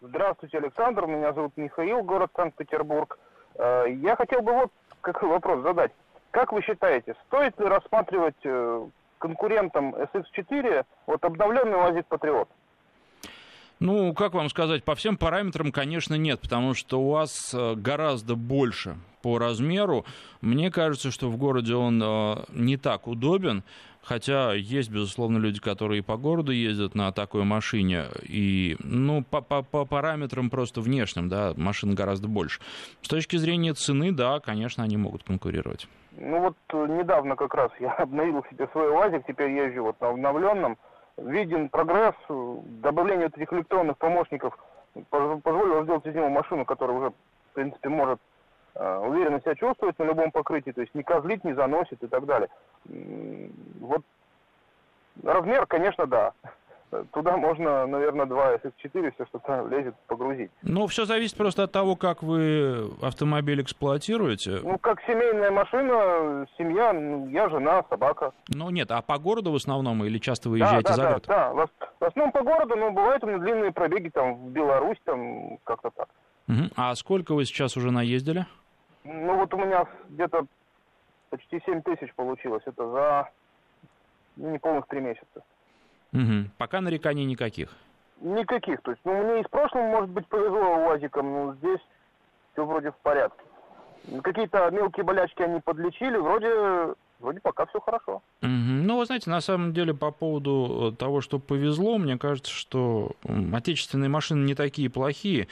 [0.02, 1.08] Здравствуйте, Александр.
[1.08, 3.18] Меня зовут Михаил, город Санкт-Петербург.
[3.58, 5.92] Э, я хотел бы вот какой вопрос задать.
[6.32, 8.86] Как вы считаете, стоит ли рассматривать э,
[9.20, 12.50] конкурентом SX4 вот обновленный УАЗик Патриот?
[13.80, 18.36] Ну, как вам сказать, по всем параметрам, конечно, нет, потому что у вас э, гораздо
[18.36, 20.06] больше по размеру.
[20.42, 21.98] Мне кажется, что в городе он
[22.50, 23.64] не так удобен.
[24.06, 29.64] Хотя есть, безусловно, люди, которые по городу ездят на такой машине, и, ну, по, по,
[29.64, 32.62] по параметрам просто внешним, да, машин гораздо больше.
[33.02, 35.88] С точки зрения цены, да, конечно, они могут конкурировать.
[36.18, 40.10] Ну вот э, недавно как раз я обновил себе свой УАЗик, теперь езжу вот на
[40.10, 40.78] обновленном.
[41.18, 44.56] Виден прогресс, э, добавление этих электронных помощников
[45.10, 48.20] позволило сделать из него машину, которая уже, в принципе, может
[48.76, 52.50] уверенно себя чувствовать на любом покрытии, то есть не козлит, не заносит и так далее.
[53.80, 54.02] Вот
[55.24, 56.34] размер, конечно, да.
[57.12, 60.52] Туда можно, наверное, 2 SS4, все что-то влезет, погрузить.
[60.62, 64.60] Ну, все зависит просто от того, как вы автомобиль эксплуатируете.
[64.64, 68.32] Ну, как семейная машина, семья, ну, я, жена, собака.
[68.50, 71.26] Ну, нет, а по городу в основном или часто вы езжаете да, за да, город?
[71.28, 71.66] Да, да,
[72.00, 75.90] в основном по городу, но бывают у меня длинные пробеги там в Беларусь, там как-то
[75.90, 76.08] так.
[76.48, 76.70] Угу.
[76.78, 78.46] А сколько вы сейчас уже наездили?
[79.06, 80.48] Ну вот у меня где-то
[81.30, 82.64] почти 7 тысяч получилось.
[82.66, 83.30] Это за
[84.36, 85.44] ну, неполных три месяца.
[86.12, 86.50] Угу.
[86.58, 87.70] Пока нареканий никаких?
[88.20, 88.82] Никаких.
[88.82, 91.82] То есть, ну, мне и с прошлым, может быть, повезло УАЗиком, но здесь
[92.54, 93.44] все вроде в порядке.
[94.24, 98.22] Какие-то мелкие болячки они подлечили, вроде Вроде пока все хорошо.
[98.44, 98.52] Угу.
[98.52, 103.14] Ну, вы знаете, на самом деле, по поводу э, того, что повезло, мне кажется, что
[103.52, 105.48] отечественные машины не такие плохие,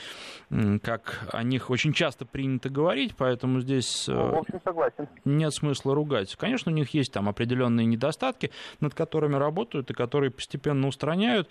[0.84, 5.08] как о них очень часто принято говорить, поэтому здесь э, ну, в общем, согласен.
[5.26, 6.36] нет смысла ругать.
[6.36, 11.50] Конечно, у них есть там определенные недостатки, над которыми работают и которые постепенно устраняют.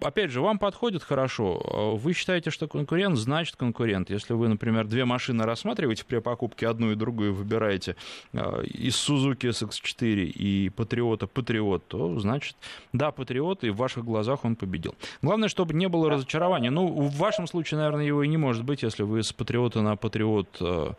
[0.00, 1.96] Опять же, вам подходит хорошо.
[2.00, 4.10] Вы считаете, что конкурент, значит конкурент.
[4.10, 7.96] Если вы, например, две машины рассматриваете при покупке, одну и другую выбираете
[8.32, 12.56] а, из Suzuki SX4 и Патриота Патриот, то значит,
[12.92, 14.94] да, Патриот, и в ваших глазах он победил.
[15.20, 16.70] Главное, чтобы не было разочарования.
[16.70, 19.96] Ну, в вашем случае, наверное, его и не может быть, если вы с Патриота на
[19.96, 20.94] Патриот а,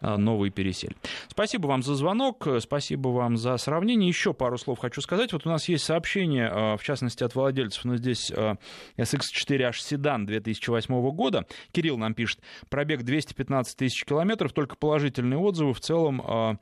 [0.00, 0.96] новый пересель.
[1.28, 4.08] Спасибо вам за звонок, спасибо вам за сравнение.
[4.08, 5.32] Еще пару слов хочу сказать.
[5.32, 8.56] Вот у нас есть сообщение, а, в частности, от владельцев, но здесь а,
[8.96, 11.46] SX4H седан 2008 года.
[11.72, 15.74] Кирилл нам пишет, пробег 215 тысяч километров, только положительные отзывы.
[15.74, 16.56] В целом а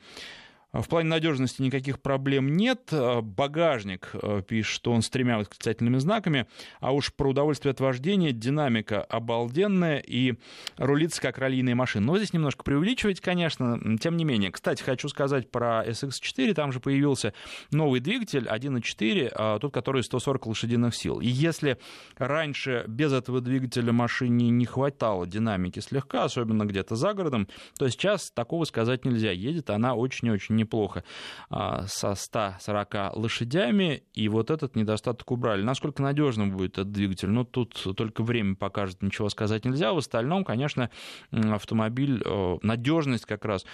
[0.82, 2.88] в плане надежности никаких проблем нет.
[2.92, 6.46] А багажник э, пишет, что он с тремя восклицательными знаками.
[6.80, 10.34] А уж про удовольствие от вождения динамика обалденная и
[10.76, 12.06] рулится как раллийная машина.
[12.06, 14.50] Но здесь немножко преувеличивать, конечно, тем не менее.
[14.50, 16.54] Кстати, хочу сказать про SX4.
[16.54, 17.34] Там же появился
[17.70, 21.20] новый двигатель 1.4, а, тот, который 140 лошадиных сил.
[21.20, 21.78] И если
[22.16, 27.46] раньше без этого двигателя машине не хватало динамики слегка, особенно где-то за городом,
[27.78, 29.30] то сейчас такого сказать нельзя.
[29.30, 31.04] Едет она очень-очень неплохо
[31.50, 35.62] а, со 140 лошадями, и вот этот недостаток убрали.
[35.62, 37.28] Насколько надежным будет этот двигатель?
[37.28, 39.92] Ну, тут только время покажет, ничего сказать нельзя.
[39.92, 40.90] В остальном, конечно,
[41.30, 43.64] автомобиль, э, надежность как раз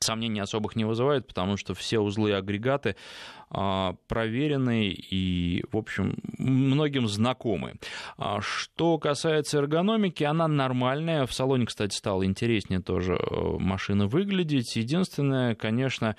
[0.00, 2.96] сомнений особых не вызывает, потому что все узлы и агрегаты
[3.50, 7.74] а, проверены и, в общем, многим знакомы.
[8.16, 11.26] А что касается эргономики, она нормальная.
[11.26, 14.76] В салоне, кстати, стало интереснее тоже э, машина выглядеть.
[14.76, 16.16] Единственное, конечно,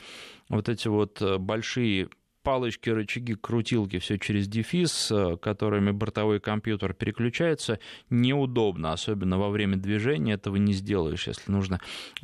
[0.49, 2.09] вот эти вот э, большие
[2.49, 7.77] палочки, рычаги, крутилки, все через дефис, э, которыми бортовой компьютер переключается,
[8.09, 11.79] неудобно, особенно во время движения этого не сделаешь, если нужно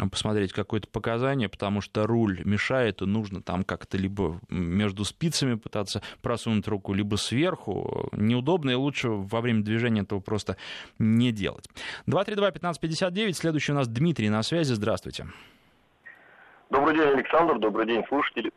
[0.09, 6.01] посмотреть какое-то показание, потому что руль мешает, и нужно там как-то либо между спицами пытаться
[6.23, 8.09] просунуть руку, либо сверху.
[8.11, 10.57] Неудобно, и лучше во время движения этого просто
[10.97, 11.69] не делать.
[12.07, 15.27] 232-1559, следующий у нас Дмитрий на связи, здравствуйте.
[16.71, 18.51] Добрый день, Александр, добрый день, слушатели.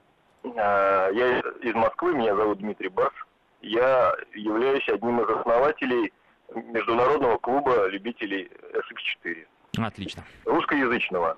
[0.56, 3.14] А, я из Москвы, меня зовут Дмитрий Барс.
[3.60, 6.12] Я являюсь одним из основателей
[6.54, 9.46] Международного клуба любителей SX4.
[9.84, 10.24] Отлично.
[10.44, 11.36] Русскоязычного.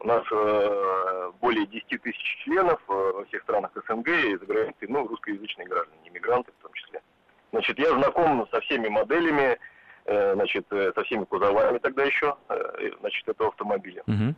[0.00, 4.88] У нас э, более 10 тысяч членов э, во всех странах СНГ и за границей,
[4.88, 7.02] ну, русскоязычные граждане, иммигранты в том числе.
[7.52, 9.58] Значит, я знаком со всеми моделями,
[10.06, 14.02] э, значит, э, со всеми кузовами тогда еще, э, значит, этого автомобиля.
[14.06, 14.34] Угу.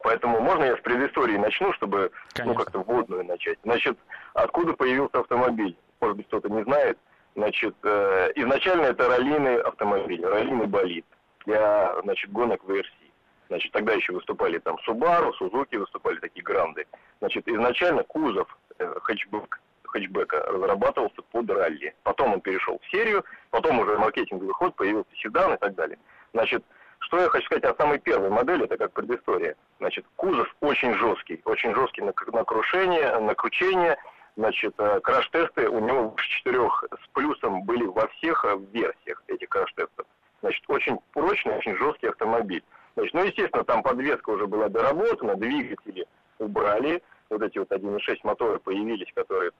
[0.00, 2.10] Поэтому можно я с предыстории начну, чтобы
[2.44, 3.58] ну, как-то вводную начать.
[3.64, 3.98] Значит,
[4.34, 5.76] откуда появился автомобиль?
[6.00, 6.98] Может быть, кто-то не знает.
[7.34, 11.04] Значит, э, изначально это раллийный автомобиль, раллийный болид
[11.46, 13.12] для, значит, гонок в версии.
[13.48, 16.86] Значит, тогда еще выступали там Subaru, Suzuki выступали такие гранды.
[17.20, 21.94] Значит, изначально кузов э, хэтчбэк, хэтчбека разрабатывался под ралли.
[22.02, 25.98] Потом он перешел в серию, потом уже маркетинговый ход, появился седан и так далее.
[26.34, 26.62] Значит,
[27.00, 29.56] что я хочу сказать о самой первой модели, это как предыстория.
[29.78, 33.96] Значит, кузов очень жесткий, очень жесткий на, на крушение, на кручение.
[34.36, 39.48] Значит, э, краш-тесты у него в четырех с плюсом были во всех э, версиях этих
[39.48, 40.06] краш-тестов.
[40.42, 42.62] Значит, очень прочный, очень жесткий автомобиль.
[42.94, 46.06] Значит, ну, естественно, там подвеска уже была доработана, двигатели
[46.38, 49.50] убрали, вот эти вот 1.6 моторы появились, которые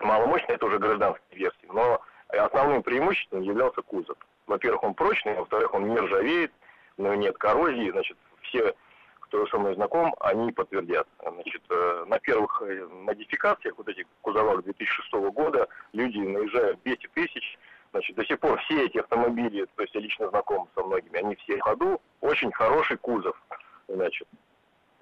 [0.00, 4.16] маломощные, это уже гражданские версии, но основным преимуществом являлся кузов.
[4.46, 6.52] Во-первых, он прочный, во-вторых, он не ржавеет,
[7.00, 8.74] но нет коррозии, значит, все,
[9.20, 11.06] кто со мной знаком, они подтвердят.
[11.20, 17.58] Значит, э, на первых э, модификациях, вот этих кузовах 2006 года, люди наезжают 200 тысяч,
[17.92, 21.36] значит, до сих пор все эти автомобили, то есть я лично знаком со многими, они
[21.36, 23.40] все в ходу, очень хороший кузов,
[23.88, 24.28] значит.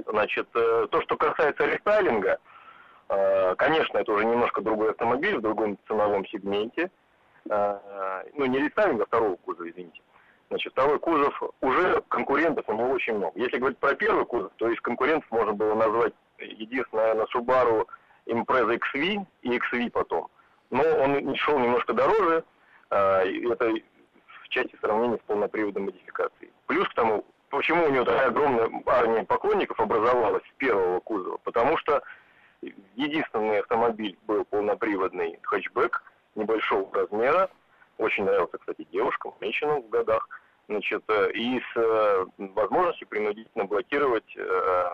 [0.07, 2.39] Значит, э, то, что касается рестайлинга,
[3.57, 6.91] конечно, это уже немножко другой автомобиль в другом ценовом сегменте,
[7.47, 10.03] ну, не рестайлинга, а второго кузова, извините.
[10.49, 13.39] Значит, второй кузов, уже конкурентов у него очень много.
[13.39, 17.87] Если говорить про первый кузов, то из конкурентов можно было назвать единственное, наверное, Subaru
[18.27, 20.29] Impreza XV и XV потом.
[20.71, 22.45] Но он шел немножко дороже.
[22.91, 23.73] А, это
[24.43, 26.51] в части сравнения с полноприводной модификацией.
[26.67, 31.39] Плюс к тому, почему у него такая огромная армия поклонников образовалась с первого кузова?
[31.45, 32.03] Потому что
[32.97, 36.03] единственный автомобиль был полноприводный хэтчбэк
[36.35, 37.51] небольшого размера,
[37.99, 40.27] очень нравился, кстати, девушкам, женщинам в годах,
[40.69, 44.91] значит, э, и с э, возможностью принудительно блокировать э,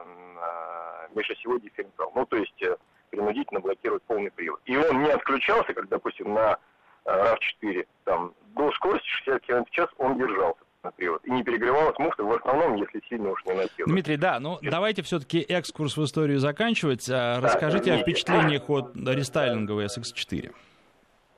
[1.14, 2.12] межосевой дифференциал.
[2.14, 2.62] Ну, то есть
[3.11, 4.61] принудительно блокировать полный привод.
[4.64, 6.59] И он не отключался, как, допустим, на
[7.05, 11.25] RAV4, там, до скорости 60 км в час он держался на привод.
[11.25, 13.90] И не перегревалась муфта, в основном, если сильно уж не носилось.
[13.90, 14.71] Дмитрий, да, ну Нет.
[14.71, 17.09] давайте все-таки экскурс в историю заканчивать.
[17.11, 20.53] А, расскажите да, о впечатлениях от рестайлинговой SX4.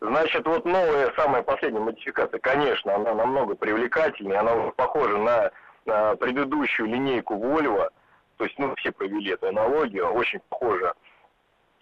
[0.00, 5.50] Значит, вот новая, самая последняя модификация, конечно, она намного привлекательнее, она похожа на,
[5.86, 7.88] на предыдущую линейку Volvo,
[8.36, 10.92] то есть, ну, все провели эту аналогию, очень похожа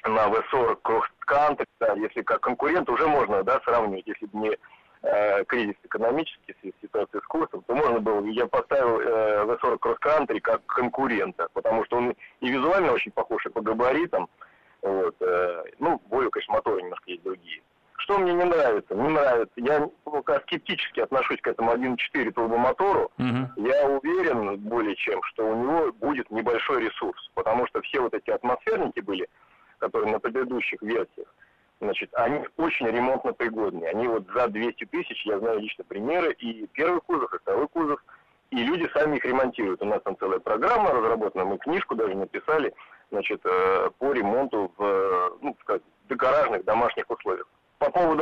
[0.05, 4.59] на V40 Cross Country, да, если как конкурент, уже можно, да, сравнивать, если бы не
[5.03, 10.39] э, кризис экономический, ситуация с курсом, то можно было, я поставил э, V40 Cross Country
[10.41, 14.29] как конкурента, потому что он и визуально очень похож, и по габаритам,
[14.83, 17.61] вот, э, ну, более, конечно, моторы немножко есть другие.
[18.05, 18.95] Что мне не нравится?
[18.95, 19.55] Не нравится.
[19.57, 23.11] Я пока скептически отношусь к этому 1.4 турбомотору.
[23.19, 23.67] Угу.
[23.67, 28.29] Я уверен более чем, что у него будет небольшой ресурс, потому что все вот эти
[28.29, 29.27] атмосферники были,
[29.79, 31.35] которые на предыдущих версиях,
[31.81, 33.89] значит, они очень ремонтно пригодные.
[33.89, 38.05] Они вот за 200 тысяч, я знаю лично примеры, и первый кузов, и второй кузов,
[38.51, 39.81] и люди сами их ремонтируют.
[39.81, 42.75] У нас там целая программа разработана, мы книжку даже написали,
[43.11, 47.07] значит, э, по ремонту в, ну, сказать, в гаражных домашних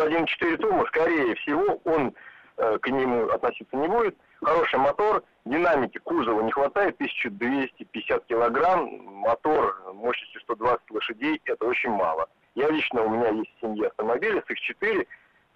[0.02, 2.14] поводу 1.4 турбо, скорее всего, он
[2.56, 4.16] э, к нему относиться не будет.
[4.42, 12.26] Хороший мотор, динамики кузова не хватает, 1250 килограмм, мотор мощностью 120 лошадей, это очень мало.
[12.54, 15.06] Я лично, у меня есть в семье автомобили с X4,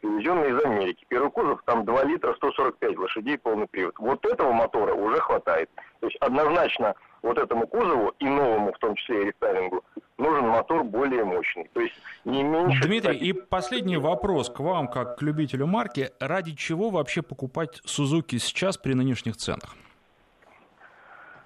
[0.01, 1.05] привезенные из Америки.
[1.09, 3.95] Первый кузов, там 2 литра, 145 лошадей, полный привод.
[3.99, 5.69] Вот этого мотора уже хватает.
[6.01, 9.85] То есть однозначно вот этому кузову и новому, в том числе и рестайлингу,
[10.19, 11.69] нужен мотор более мощный.
[11.73, 12.83] То есть не меньше...
[12.83, 16.11] Дмитрий, и последний вопрос к вам, как к любителю марки.
[16.21, 19.75] Ради чего вообще покупать Сузуки сейчас при нынешних ценах?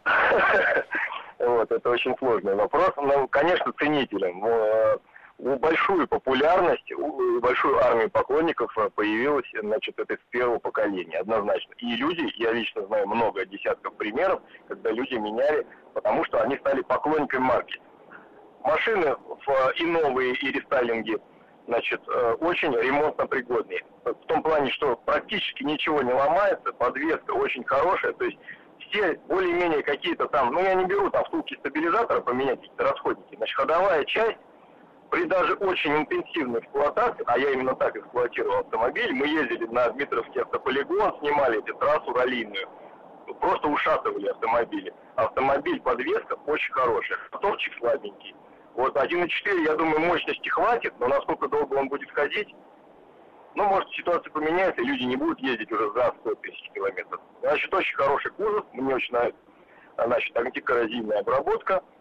[1.39, 2.93] Вот, это очень сложный вопрос.
[2.99, 4.43] Ну, конечно, ценителям
[5.41, 6.93] большую популярность,
[7.41, 11.73] большую армию поклонников э, появилась, значит, это с первого поколения, однозначно.
[11.79, 16.83] И люди, я лично знаю много десятков примеров, когда люди меняли, потому что они стали
[16.83, 17.81] поклонниками марки.
[18.63, 19.17] Машины
[19.77, 21.19] и новые, и рестайлинги,
[21.67, 23.83] значит, э, очень ремонтно пригодные.
[24.05, 28.39] В том плане, что практически ничего не ломается, подвеска очень хорошая, то есть
[28.89, 33.57] все более-менее какие-то там, ну я не беру там втулки стабилизатора поменять какие-то расходники, значит,
[33.57, 34.39] ходовая часть
[35.11, 40.43] при даже очень интенсивной эксплуатации, а я именно так эксплуатировал автомобиль, мы ездили на Дмитровский
[40.43, 42.69] автополигон, снимали эту трассу раллийную,
[43.41, 44.93] просто ушатывали автомобили.
[45.17, 48.35] Автомобиль, подвеска очень хорошая, моторчик слабенький.
[48.75, 52.55] Вот 1.4, я думаю, мощности хватит, но насколько долго он будет ходить,
[53.55, 57.21] ну, может, ситуация поменяется, люди не будут ездить уже за 100 тысяч километров.
[57.41, 59.41] Значит, очень хороший кузов, мне очень нравится,
[59.97, 61.83] значит, антикоррозийная обработка–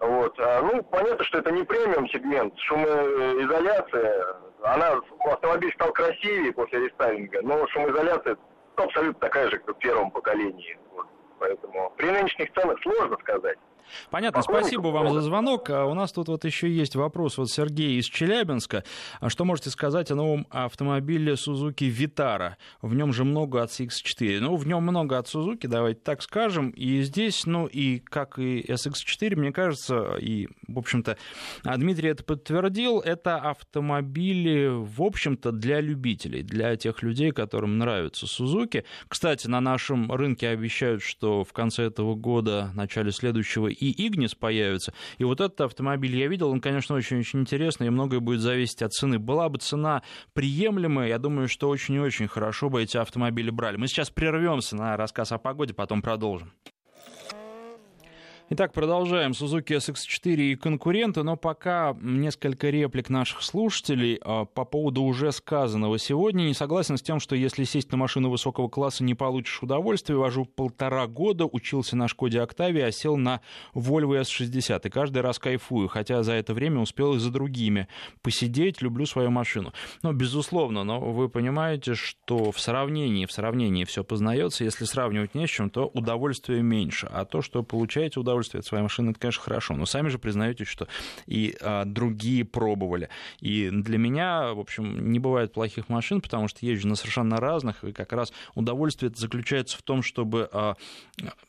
[0.00, 0.34] вот.
[0.40, 4.36] А, ну, понятно, что это не премиум сегмент, шумоизоляция.
[4.62, 8.36] Она, автомобиль стал красивее после рестайлинга, но шумоизоляция
[8.76, 10.78] абсолютно такая же, как в первом поколении.
[10.92, 11.06] Вот.
[11.38, 13.58] Поэтому при нынешних ценах сложно сказать.
[14.10, 15.70] Понятно, спасибо вам за звонок.
[15.70, 18.84] А у нас тут вот еще есть вопрос вот Сергей из Челябинска.
[19.20, 22.54] А что можете сказать о новом автомобиле Suzuki Vitara?
[22.82, 24.40] В нем же много от CX-4.
[24.40, 26.70] Ну, в нем много от Suzuki, давайте так скажем.
[26.70, 31.16] И здесь, ну, и как и SX4, мне кажется, и, в общем-то,
[31.64, 38.84] Дмитрий это подтвердил, это автомобили, в общем-то, для любителей, для тех людей, которым нравится Suzuki.
[39.08, 44.34] Кстати, на нашем рынке обещают, что в конце этого года, в начале следующего и Игнис
[44.34, 44.92] появится.
[45.18, 48.92] И вот этот автомобиль я видел, он, конечно, очень-очень интересный, и многое будет зависеть от
[48.92, 49.18] цены.
[49.18, 53.76] Была бы цена приемлемая, я думаю, что очень и очень хорошо бы эти автомобили брали.
[53.76, 56.52] Мы сейчас прервемся на рассказ о погоде, потом продолжим.
[58.52, 59.30] Итак, продолжаем.
[59.30, 66.00] Suzuki SX4 и конкуренты, но пока несколько реплик наших слушателей а, по поводу уже сказанного
[66.00, 66.42] сегодня.
[66.42, 70.16] Не согласен с тем, что если сесть на машину высокого класса, не получишь удовольствия.
[70.16, 73.40] Вожу полтора года, учился на Шкоде Октавии, а сел на
[73.72, 74.84] Volvo S60.
[74.84, 77.86] И каждый раз кайфую, хотя за это время успел и за другими
[78.20, 78.82] посидеть.
[78.82, 79.72] Люблю свою машину.
[80.02, 84.64] Но, безусловно, но вы понимаете, что в сравнении, в сравнении все познается.
[84.64, 87.08] Если сравнивать не с чем, то удовольствия меньше.
[87.12, 89.74] А то, что получаете удовольствие, удовольствие от своей машины, это, конечно, хорошо.
[89.74, 90.88] Но сами же признаете, что
[91.26, 93.08] и а, другие пробовали.
[93.40, 97.84] И для меня, в общем, не бывает плохих машин, потому что езжу на совершенно разных,
[97.84, 100.76] и как раз удовольствие заключается в том, чтобы а,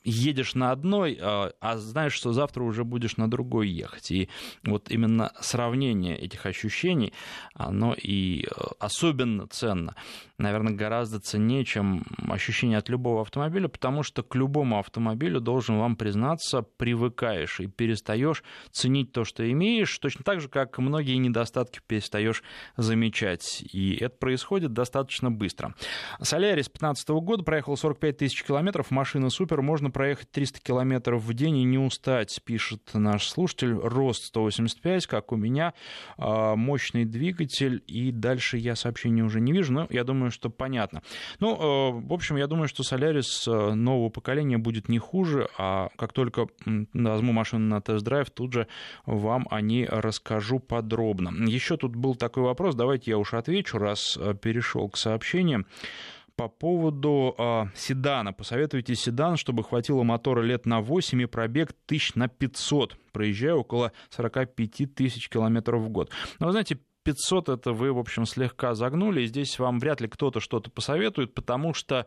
[0.04, 4.12] едешь на одной, а, а знаешь, что завтра уже будешь на другой ехать.
[4.12, 4.30] И
[4.64, 7.14] вот именно сравнение этих ощущений,
[7.54, 8.48] оно и э,
[8.80, 9.96] особенно ценно
[10.42, 15.96] наверное, гораздо ценнее, чем ощущение от любого автомобиля, потому что к любому автомобилю, должен вам
[15.96, 22.42] признаться, привыкаешь и перестаешь ценить то, что имеешь, точно так же, как многие недостатки перестаешь
[22.76, 23.64] замечать.
[23.72, 25.76] И это происходит достаточно быстро.
[26.24, 31.58] Солярис 2015 года проехал 45 тысяч километров, машина супер, можно проехать 300 километров в день
[31.58, 33.74] и не устать, пишет наш слушатель.
[33.74, 35.76] Рост 185, как у меня,
[36.18, 41.04] а, мощный двигатель, и дальше я сообщения уже не вижу, но я думаю, что понятно.
[41.40, 45.90] Ну, э, в общем, я думаю, что Солярис э, нового поколения будет не хуже, а
[45.96, 46.48] как только
[46.94, 48.68] возьму машину на тест-драйв, тут же
[49.06, 51.32] вам о ней расскажу подробно.
[51.48, 55.66] Еще тут был такой вопрос, давайте я уж отвечу, раз э, перешел к сообщениям
[56.36, 58.34] по поводу э, седана.
[58.34, 62.98] Посоветуйте седан, чтобы хватило мотора лет на 8 и пробег тысяч на 500.
[63.12, 66.10] Проезжаю около 45 тысяч километров в год.
[66.40, 70.08] Но вы знаете, 500 это вы, в общем, слегка загнули, и здесь вам вряд ли
[70.08, 72.06] кто-то что-то посоветует, потому что,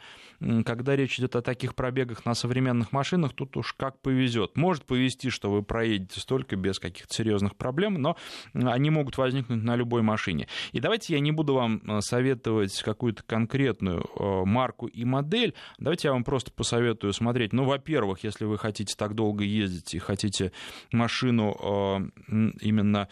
[0.64, 4.56] когда речь идет о таких пробегах на современных машинах, тут уж как повезет.
[4.56, 8.16] Может повезти, что вы проедете столько без каких-то серьезных проблем, но
[8.52, 10.48] они могут возникнуть на любой машине.
[10.72, 16.08] И давайте я не буду вам э, советовать какую-то конкретную э, марку и модель, давайте
[16.08, 17.52] я вам просто посоветую смотреть.
[17.52, 20.52] Ну, во-первых, если вы хотите так долго ездить и хотите
[20.92, 23.08] машину э, именно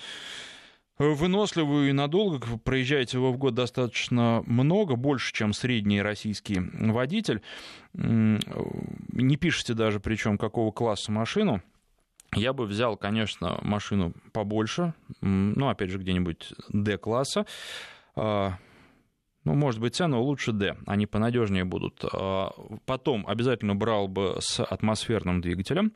[0.99, 7.43] выносливую и надолго, проезжаете его в год достаточно много, больше, чем средний российский водитель.
[7.95, 11.63] Не пишите даже, причем какого класса машину.
[12.35, 17.45] Я бы взял, конечно, машину побольше, ну, опять же, где-нибудь D-класса.
[18.17, 18.55] А,
[19.45, 22.03] ну, может быть, цену лучше D, они понадежнее будут.
[22.11, 22.53] А,
[22.87, 25.93] потом обязательно брал бы с атмосферным двигателем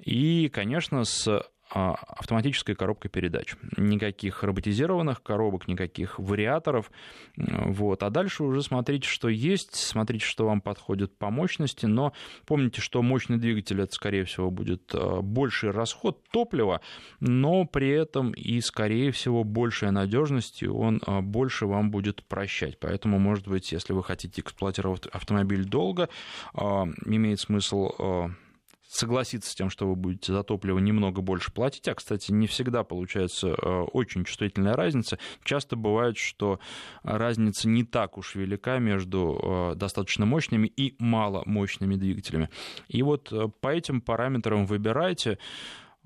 [0.00, 3.54] и, конечно, с автоматической коробкой передач.
[3.76, 6.90] Никаких роботизированных коробок, никаких вариаторов.
[7.36, 8.02] Вот.
[8.02, 12.12] А дальше уже смотрите, что есть, смотрите, что вам подходит по мощности, но
[12.46, 16.80] помните, что мощный двигатель это, скорее всего, будет а, больший расход топлива,
[17.20, 22.78] но при этом и, скорее всего, большая надежность, и он а, больше вам будет прощать.
[22.78, 26.08] Поэтому, может быть, если вы хотите эксплуатировать автомобиль долго,
[26.54, 28.30] имеет смысл
[28.88, 32.84] согласиться с тем, что вы будете за топливо немного больше платить, а, кстати, не всегда
[32.84, 35.18] получается э, очень чувствительная разница.
[35.44, 36.60] Часто бывает, что
[37.02, 42.50] разница не так уж велика между э, достаточно мощными и маломощными двигателями.
[42.88, 45.38] И вот э, по этим параметрам выбирайте,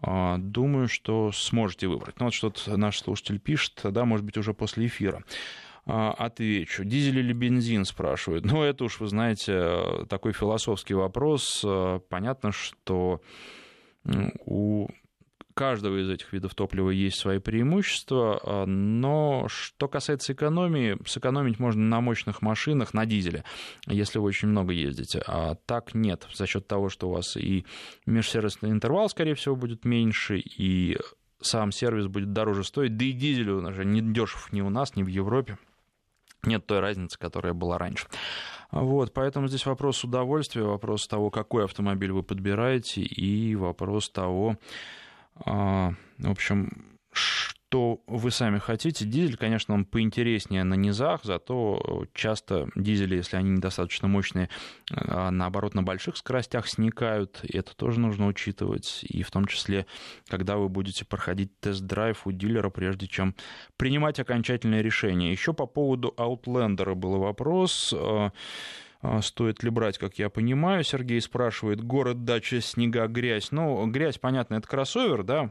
[0.02, 2.20] Думаю, что сможете выбрать.
[2.20, 5.22] Ну вот что-то наш слушатель пишет, да, может быть, уже после эфира.
[5.92, 6.84] А, отвечу.
[6.84, 8.44] Дизель или бензин, спрашивают.
[8.50, 11.64] Ну, это уж, вы знаете, такой философский вопрос.
[12.08, 13.20] Понятно, что
[14.44, 14.88] у
[15.54, 22.00] каждого из этих видов топлива есть свои преимущества, но что касается экономии, сэкономить можно на
[22.00, 23.44] мощных машинах, на дизеле,
[23.86, 25.22] если вы очень много ездите.
[25.26, 27.66] А так нет, за счет того, что у вас и
[28.06, 30.98] межсервисный интервал, скорее всего, будет меньше, и
[31.40, 35.02] сам сервис будет дороже стоить, да и дизель уже не дешев ни у нас, ни
[35.02, 35.58] в Европе
[36.44, 38.06] нет той разницы, которая была раньше.
[38.70, 44.56] Вот, поэтому здесь вопрос удовольствия, вопрос того, какой автомобиль вы подбираете, и вопрос того,
[45.44, 46.98] а, в общем,
[47.70, 49.04] что вы сами хотите.
[49.04, 54.48] Дизель, конечно, он поинтереснее на низах, зато часто дизели, если они недостаточно мощные,
[54.90, 57.38] а, наоборот, на больших скоростях сникают.
[57.44, 59.04] И это тоже нужно учитывать.
[59.04, 59.86] И в том числе,
[60.26, 63.36] когда вы будете проходить тест-драйв у дилера, прежде чем
[63.76, 65.30] принимать окончательное решение.
[65.30, 67.94] Еще по поводу Outlander был вопрос.
[69.02, 70.84] А, стоит ли брать, как я понимаю.
[70.84, 73.50] Сергей спрашивает, город, дача, снега, грязь.
[73.50, 75.50] Ну, грязь, понятно, это кроссовер, да,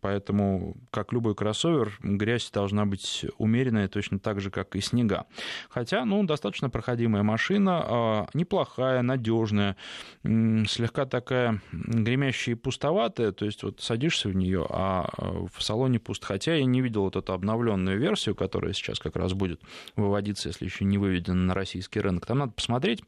[0.00, 5.26] поэтому, как любой кроссовер, грязь должна быть умеренная, точно так же, как и снега.
[5.68, 9.76] Хотя, ну, достаточно проходимая машина, а, неплохая, надежная,
[10.22, 15.98] слегка такая гремящая и пустоватая, то есть вот садишься в нее, а, а в салоне
[15.98, 16.24] пуст.
[16.24, 19.60] Хотя я не видел вот эту обновленную версию, которая сейчас как раз будет
[19.94, 22.24] выводиться, если еще не выведена на российский рынок.
[22.24, 23.02] Там надо посмотреть,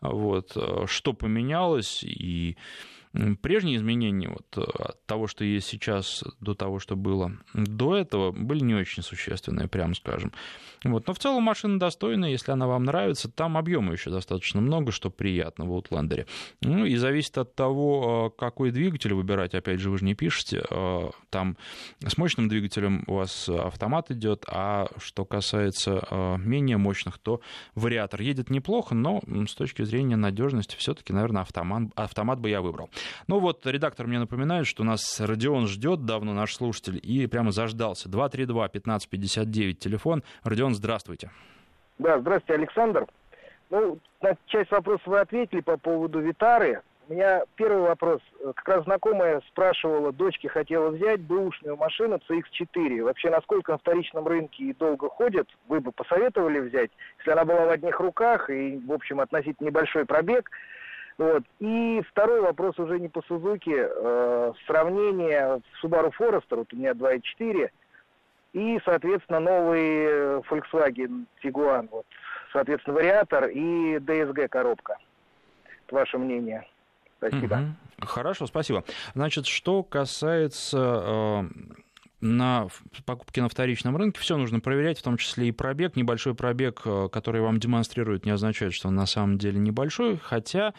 [0.00, 2.56] вот, что поменялось, и
[3.42, 8.30] Прежние изменения вот, э, от того, что есть сейчас, до того, что было до этого,
[8.30, 10.32] были не очень существенные, прямо скажем.
[10.84, 11.08] Вот.
[11.08, 13.28] Но в целом машина достойная, если она вам нравится.
[13.28, 16.26] Там объема еще достаточно много, что приятно в Outlander.
[16.62, 19.54] Ну и зависит от того, какой двигатель выбирать.
[19.54, 20.64] Опять же, вы же не пишете.
[21.30, 21.56] Там
[22.06, 27.40] с мощным двигателем у вас автомат идет, а что касается менее мощных, то
[27.74, 32.88] вариатор едет неплохо, но с точки зрения надежности все-таки, наверное, автомат, автомат бы я выбрал.
[33.26, 38.08] Ну вот, редактор мне напоминает, что нас Родион ждет, давно наш слушатель, и прямо заждался.
[38.08, 40.22] 232-1559, телефон.
[40.44, 41.30] Родион, здравствуйте.
[41.98, 43.06] Да, здравствуйте, Александр.
[43.70, 46.82] Ну, на часть вопросов вы ответили по поводу Витары.
[47.10, 48.20] У меня первый вопрос.
[48.54, 53.02] Как раз знакомая спрашивала, дочке хотела взять бэушную машину CX-4.
[53.02, 57.66] Вообще, насколько на вторичном рынке и долго ходит, вы бы посоветовали взять, если она была
[57.66, 60.52] в одних руках и, в общем, относительно небольшой пробег.
[61.20, 61.42] Вот.
[61.58, 63.76] И второй вопрос уже не по Сузуки.
[63.76, 67.68] Э, сравнение Subaru Forester, вот у меня 2.4,
[68.54, 71.88] и, соответственно, новый Volkswagen Tiguan.
[71.90, 72.06] Вот.
[72.54, 74.96] Соответственно, вариатор и DSG коробка.
[75.90, 76.66] Ваше мнение.
[77.18, 77.54] Спасибо.
[77.98, 78.06] Угу.
[78.06, 78.82] Хорошо, спасибо.
[79.14, 81.42] Значит, что касается э,
[82.20, 82.68] на
[83.06, 85.96] покупке на вторичном рынке все нужно проверять, в том числе и пробег.
[85.96, 90.74] Небольшой пробег, э, который вам демонстрирует, не означает, что он на самом деле небольшой, хотя,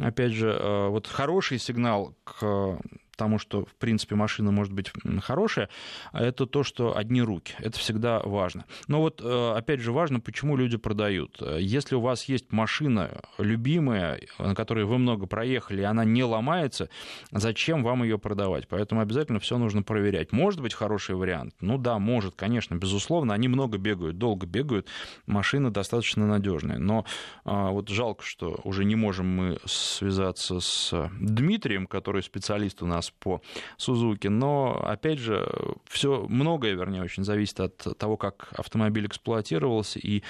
[0.00, 2.78] опять же, э, вот хороший сигнал к
[3.16, 4.92] тому, что, в принципе, машина может быть
[5.22, 5.68] хорошая,
[6.12, 7.54] это то, что одни руки.
[7.58, 8.64] Это всегда важно.
[8.88, 11.42] Но вот, э, опять же, важно, почему люди продают.
[11.58, 16.88] Если у вас есть машина любимая, на которой вы много проехали, и она не ломается,
[17.30, 18.68] зачем вам ее продавать?
[18.68, 20.32] Поэтому обязательно все нужно проверять.
[20.32, 21.54] Может быть хороший вариант?
[21.60, 23.34] Ну да, может, конечно, безусловно.
[23.34, 24.86] Они много бегают, долго бегают.
[25.26, 26.78] Машина достаточно надежная.
[26.78, 27.04] Но
[27.44, 33.05] а, вот жалко, что уже не можем мы связаться с Дмитрием, который специалист у нас
[33.06, 33.40] нас по
[33.76, 34.28] Сузуки.
[34.28, 35.48] Но, опять же,
[35.86, 39.98] все многое, вернее, очень зависит от того, как автомобиль эксплуатировался.
[39.98, 40.22] И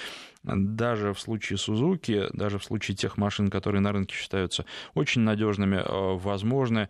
[0.43, 5.77] даже в случае Сузуки, даже в случае тех машин, которые на рынке считаются очень надежными,
[5.77, 6.89] э, возможны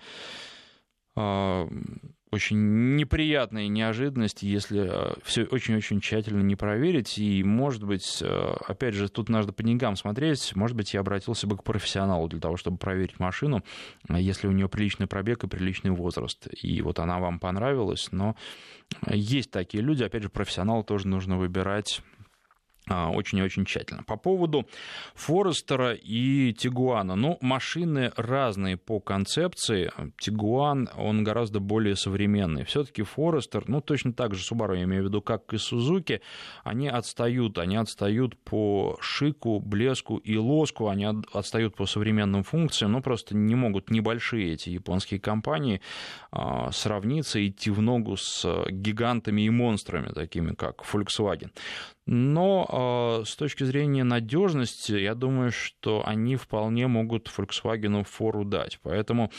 [1.15, 1.67] э,
[2.31, 7.17] очень неприятная неожиданность, если э, все очень-очень тщательно не проверить.
[7.17, 10.55] И, может быть, э, опять же, тут надо по деньгам смотреть.
[10.55, 13.63] Может быть, я обратился бы к профессионалу для того, чтобы проверить машину,
[14.09, 16.47] э, если у нее приличный пробег и приличный возраст.
[16.61, 18.09] И вот она вам понравилась.
[18.11, 18.35] Но
[19.09, 22.01] есть такие люди, опять же, профессионала тоже нужно выбирать
[22.89, 24.03] очень и очень тщательно.
[24.03, 24.67] По поводу
[25.15, 27.15] Форестера и Тигуана.
[27.15, 29.91] Ну, машины разные по концепции.
[30.19, 32.63] Тигуан, он гораздо более современный.
[32.63, 36.21] Все-таки Форестер, ну, точно так же Subaru, я имею в виду, как и Сузуки,
[36.63, 37.57] они отстают.
[37.57, 43.55] Они отстают по шику, блеску и лоску, они отстают по современным функциям, но просто не
[43.55, 45.81] могут небольшие эти японские компании
[46.31, 51.51] а, сравниться, идти в ногу с гигантами и монстрами, такими как Volkswagen.
[52.07, 58.79] Но э, с точки зрения надежности, я думаю, что они вполне могут Volkswagen фору дать.
[58.81, 59.29] Поэтому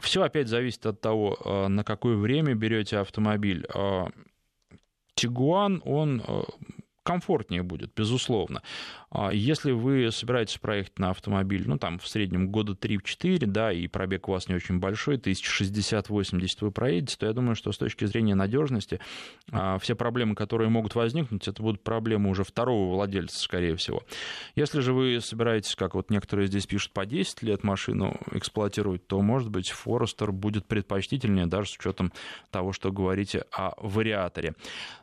[0.00, 3.66] все опять зависит от того, э, на какое время берете автомобиль.
[3.74, 4.08] Э,
[5.14, 6.22] Тигуан, он
[7.08, 8.62] комфортнее будет, безусловно.
[9.10, 13.86] А если вы собираетесь проехать на автомобиль, ну, там, в среднем года 3-4, да, и
[13.86, 18.04] пробег у вас не очень большой, 1060-80 вы проедете, то я думаю, что с точки
[18.04, 19.00] зрения надежности
[19.50, 24.02] а, все проблемы, которые могут возникнуть, это будут проблемы уже второго владельца, скорее всего.
[24.54, 29.22] Если же вы собираетесь, как вот некоторые здесь пишут, по 10 лет машину эксплуатировать, то,
[29.22, 32.12] может быть, Форестер будет предпочтительнее, даже с учетом
[32.50, 34.54] того, что говорите о вариаторе.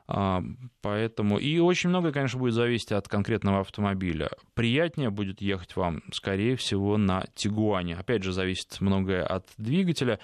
[0.08, 0.44] А,
[0.82, 4.30] поэтому и очень многое, конечно, будет зависеть от конкретного автомобиля.
[4.54, 7.96] Приятнее будет ехать вам, скорее всего, на Тигуане.
[7.96, 10.20] Опять же, зависит многое от двигателя.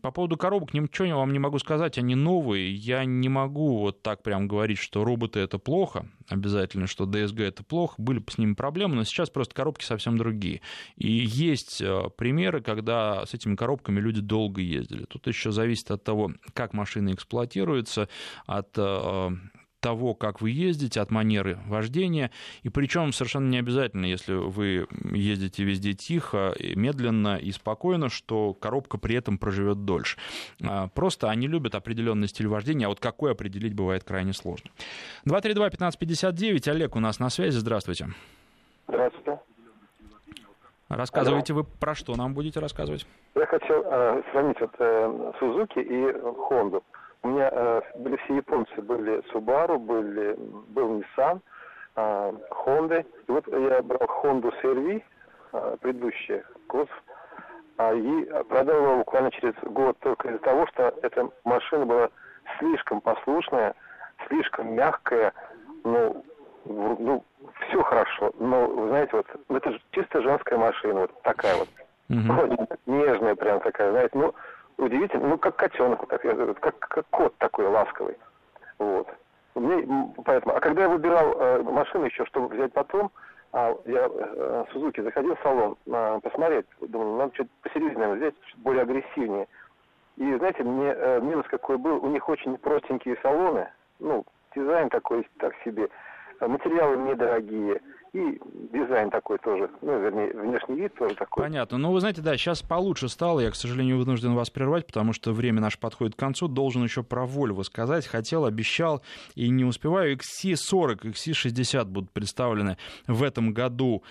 [0.00, 2.74] По поводу коробок ничего я вам не могу сказать, они новые.
[2.74, 7.62] Я не могу вот так прям говорить, что роботы это плохо, обязательно, что DSG это
[7.62, 10.62] плохо, были с ними проблемы, но сейчас просто коробки совсем другие.
[10.96, 15.04] И есть э, примеры, когда с этими коробками люди долго ездили.
[15.04, 18.08] Тут еще зависит от того, как машина эксплуатируется,
[18.46, 19.30] от э,
[19.86, 22.32] того, как вы ездите, от манеры вождения.
[22.64, 28.98] И причем совершенно не обязательно, если вы ездите везде тихо, медленно и спокойно, что коробка
[28.98, 30.18] при этом проживет дольше.
[30.60, 34.70] А, просто они любят определенный стиль вождения, а вот какой определить бывает крайне сложно.
[35.24, 38.08] 232-1559, Олег у нас на связи, здравствуйте.
[38.88, 39.25] Здравствуйте.
[40.88, 41.62] Рассказывайте Алло.
[41.62, 43.06] вы про что нам будете рассказывать?
[43.34, 46.12] Я хотел э, сравнить вот, э, Сузуки и
[46.48, 46.84] Хонду.
[47.22, 50.36] У меня э, были все японцы, были Subaru, были,
[50.68, 51.40] был Nissan,
[51.96, 53.04] э, Honda.
[53.26, 55.02] И вот я брал Honda CRV,
[55.52, 57.02] э, предыдущая, кузов,
[57.78, 62.10] а, и продал его буквально через год только из-за того, что эта машина была
[62.58, 63.74] слишком послушная,
[64.28, 65.34] слишком мягкая,
[65.84, 66.24] ну,
[66.68, 67.24] ну,
[67.68, 71.68] все хорошо, но, вы знаете, вот, это же чисто женская машина, вот такая вот,
[72.10, 72.78] mm-hmm.
[72.86, 74.34] нежная прям такая, знаете, ну,
[74.78, 78.16] удивительно, ну, как котенок, так, как, как кот такой ласковый,
[78.78, 79.08] вот.
[79.54, 83.10] Мне, поэтому, а когда я выбирал э, машину еще, чтобы взять потом,
[83.52, 88.58] а я э, Сузуки заходил в салон э, посмотреть, думал, надо что-то посерьезнее взять, что
[88.58, 89.48] более агрессивнее.
[90.16, 95.26] И знаете, мне э, минус какой был, у них очень простенькие салоны, ну, дизайн такой
[95.38, 95.88] так себе,
[96.40, 97.80] материалы недорогие,
[98.16, 98.40] и
[98.72, 101.44] дизайн такой тоже, ну, вернее, внешний вид тоже такой.
[101.44, 101.76] Понятно.
[101.76, 103.40] Ну, вы знаете, да, сейчас получше стало.
[103.40, 106.48] Я, к сожалению, вынужден вас прервать, потому что время наше подходит к концу.
[106.48, 108.06] Должен еще про Volvo сказать.
[108.06, 109.02] Хотел, обещал
[109.34, 110.16] и не успеваю.
[110.16, 114.02] XC40, XC60 будут представлены в этом году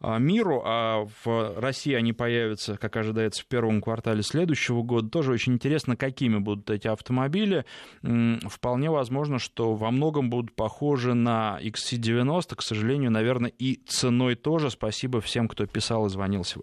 [0.00, 5.08] а, миру, а в России они появятся, как ожидается, в первом квартале следующего года.
[5.08, 7.64] Тоже очень интересно, какими будут эти автомобили.
[8.02, 12.56] Вполне возможно, что во многом будут похожи на XC90.
[12.56, 14.70] К сожалению, наверное, и ценой тоже.
[14.70, 16.62] Спасибо всем, кто писал и звонил сегодня.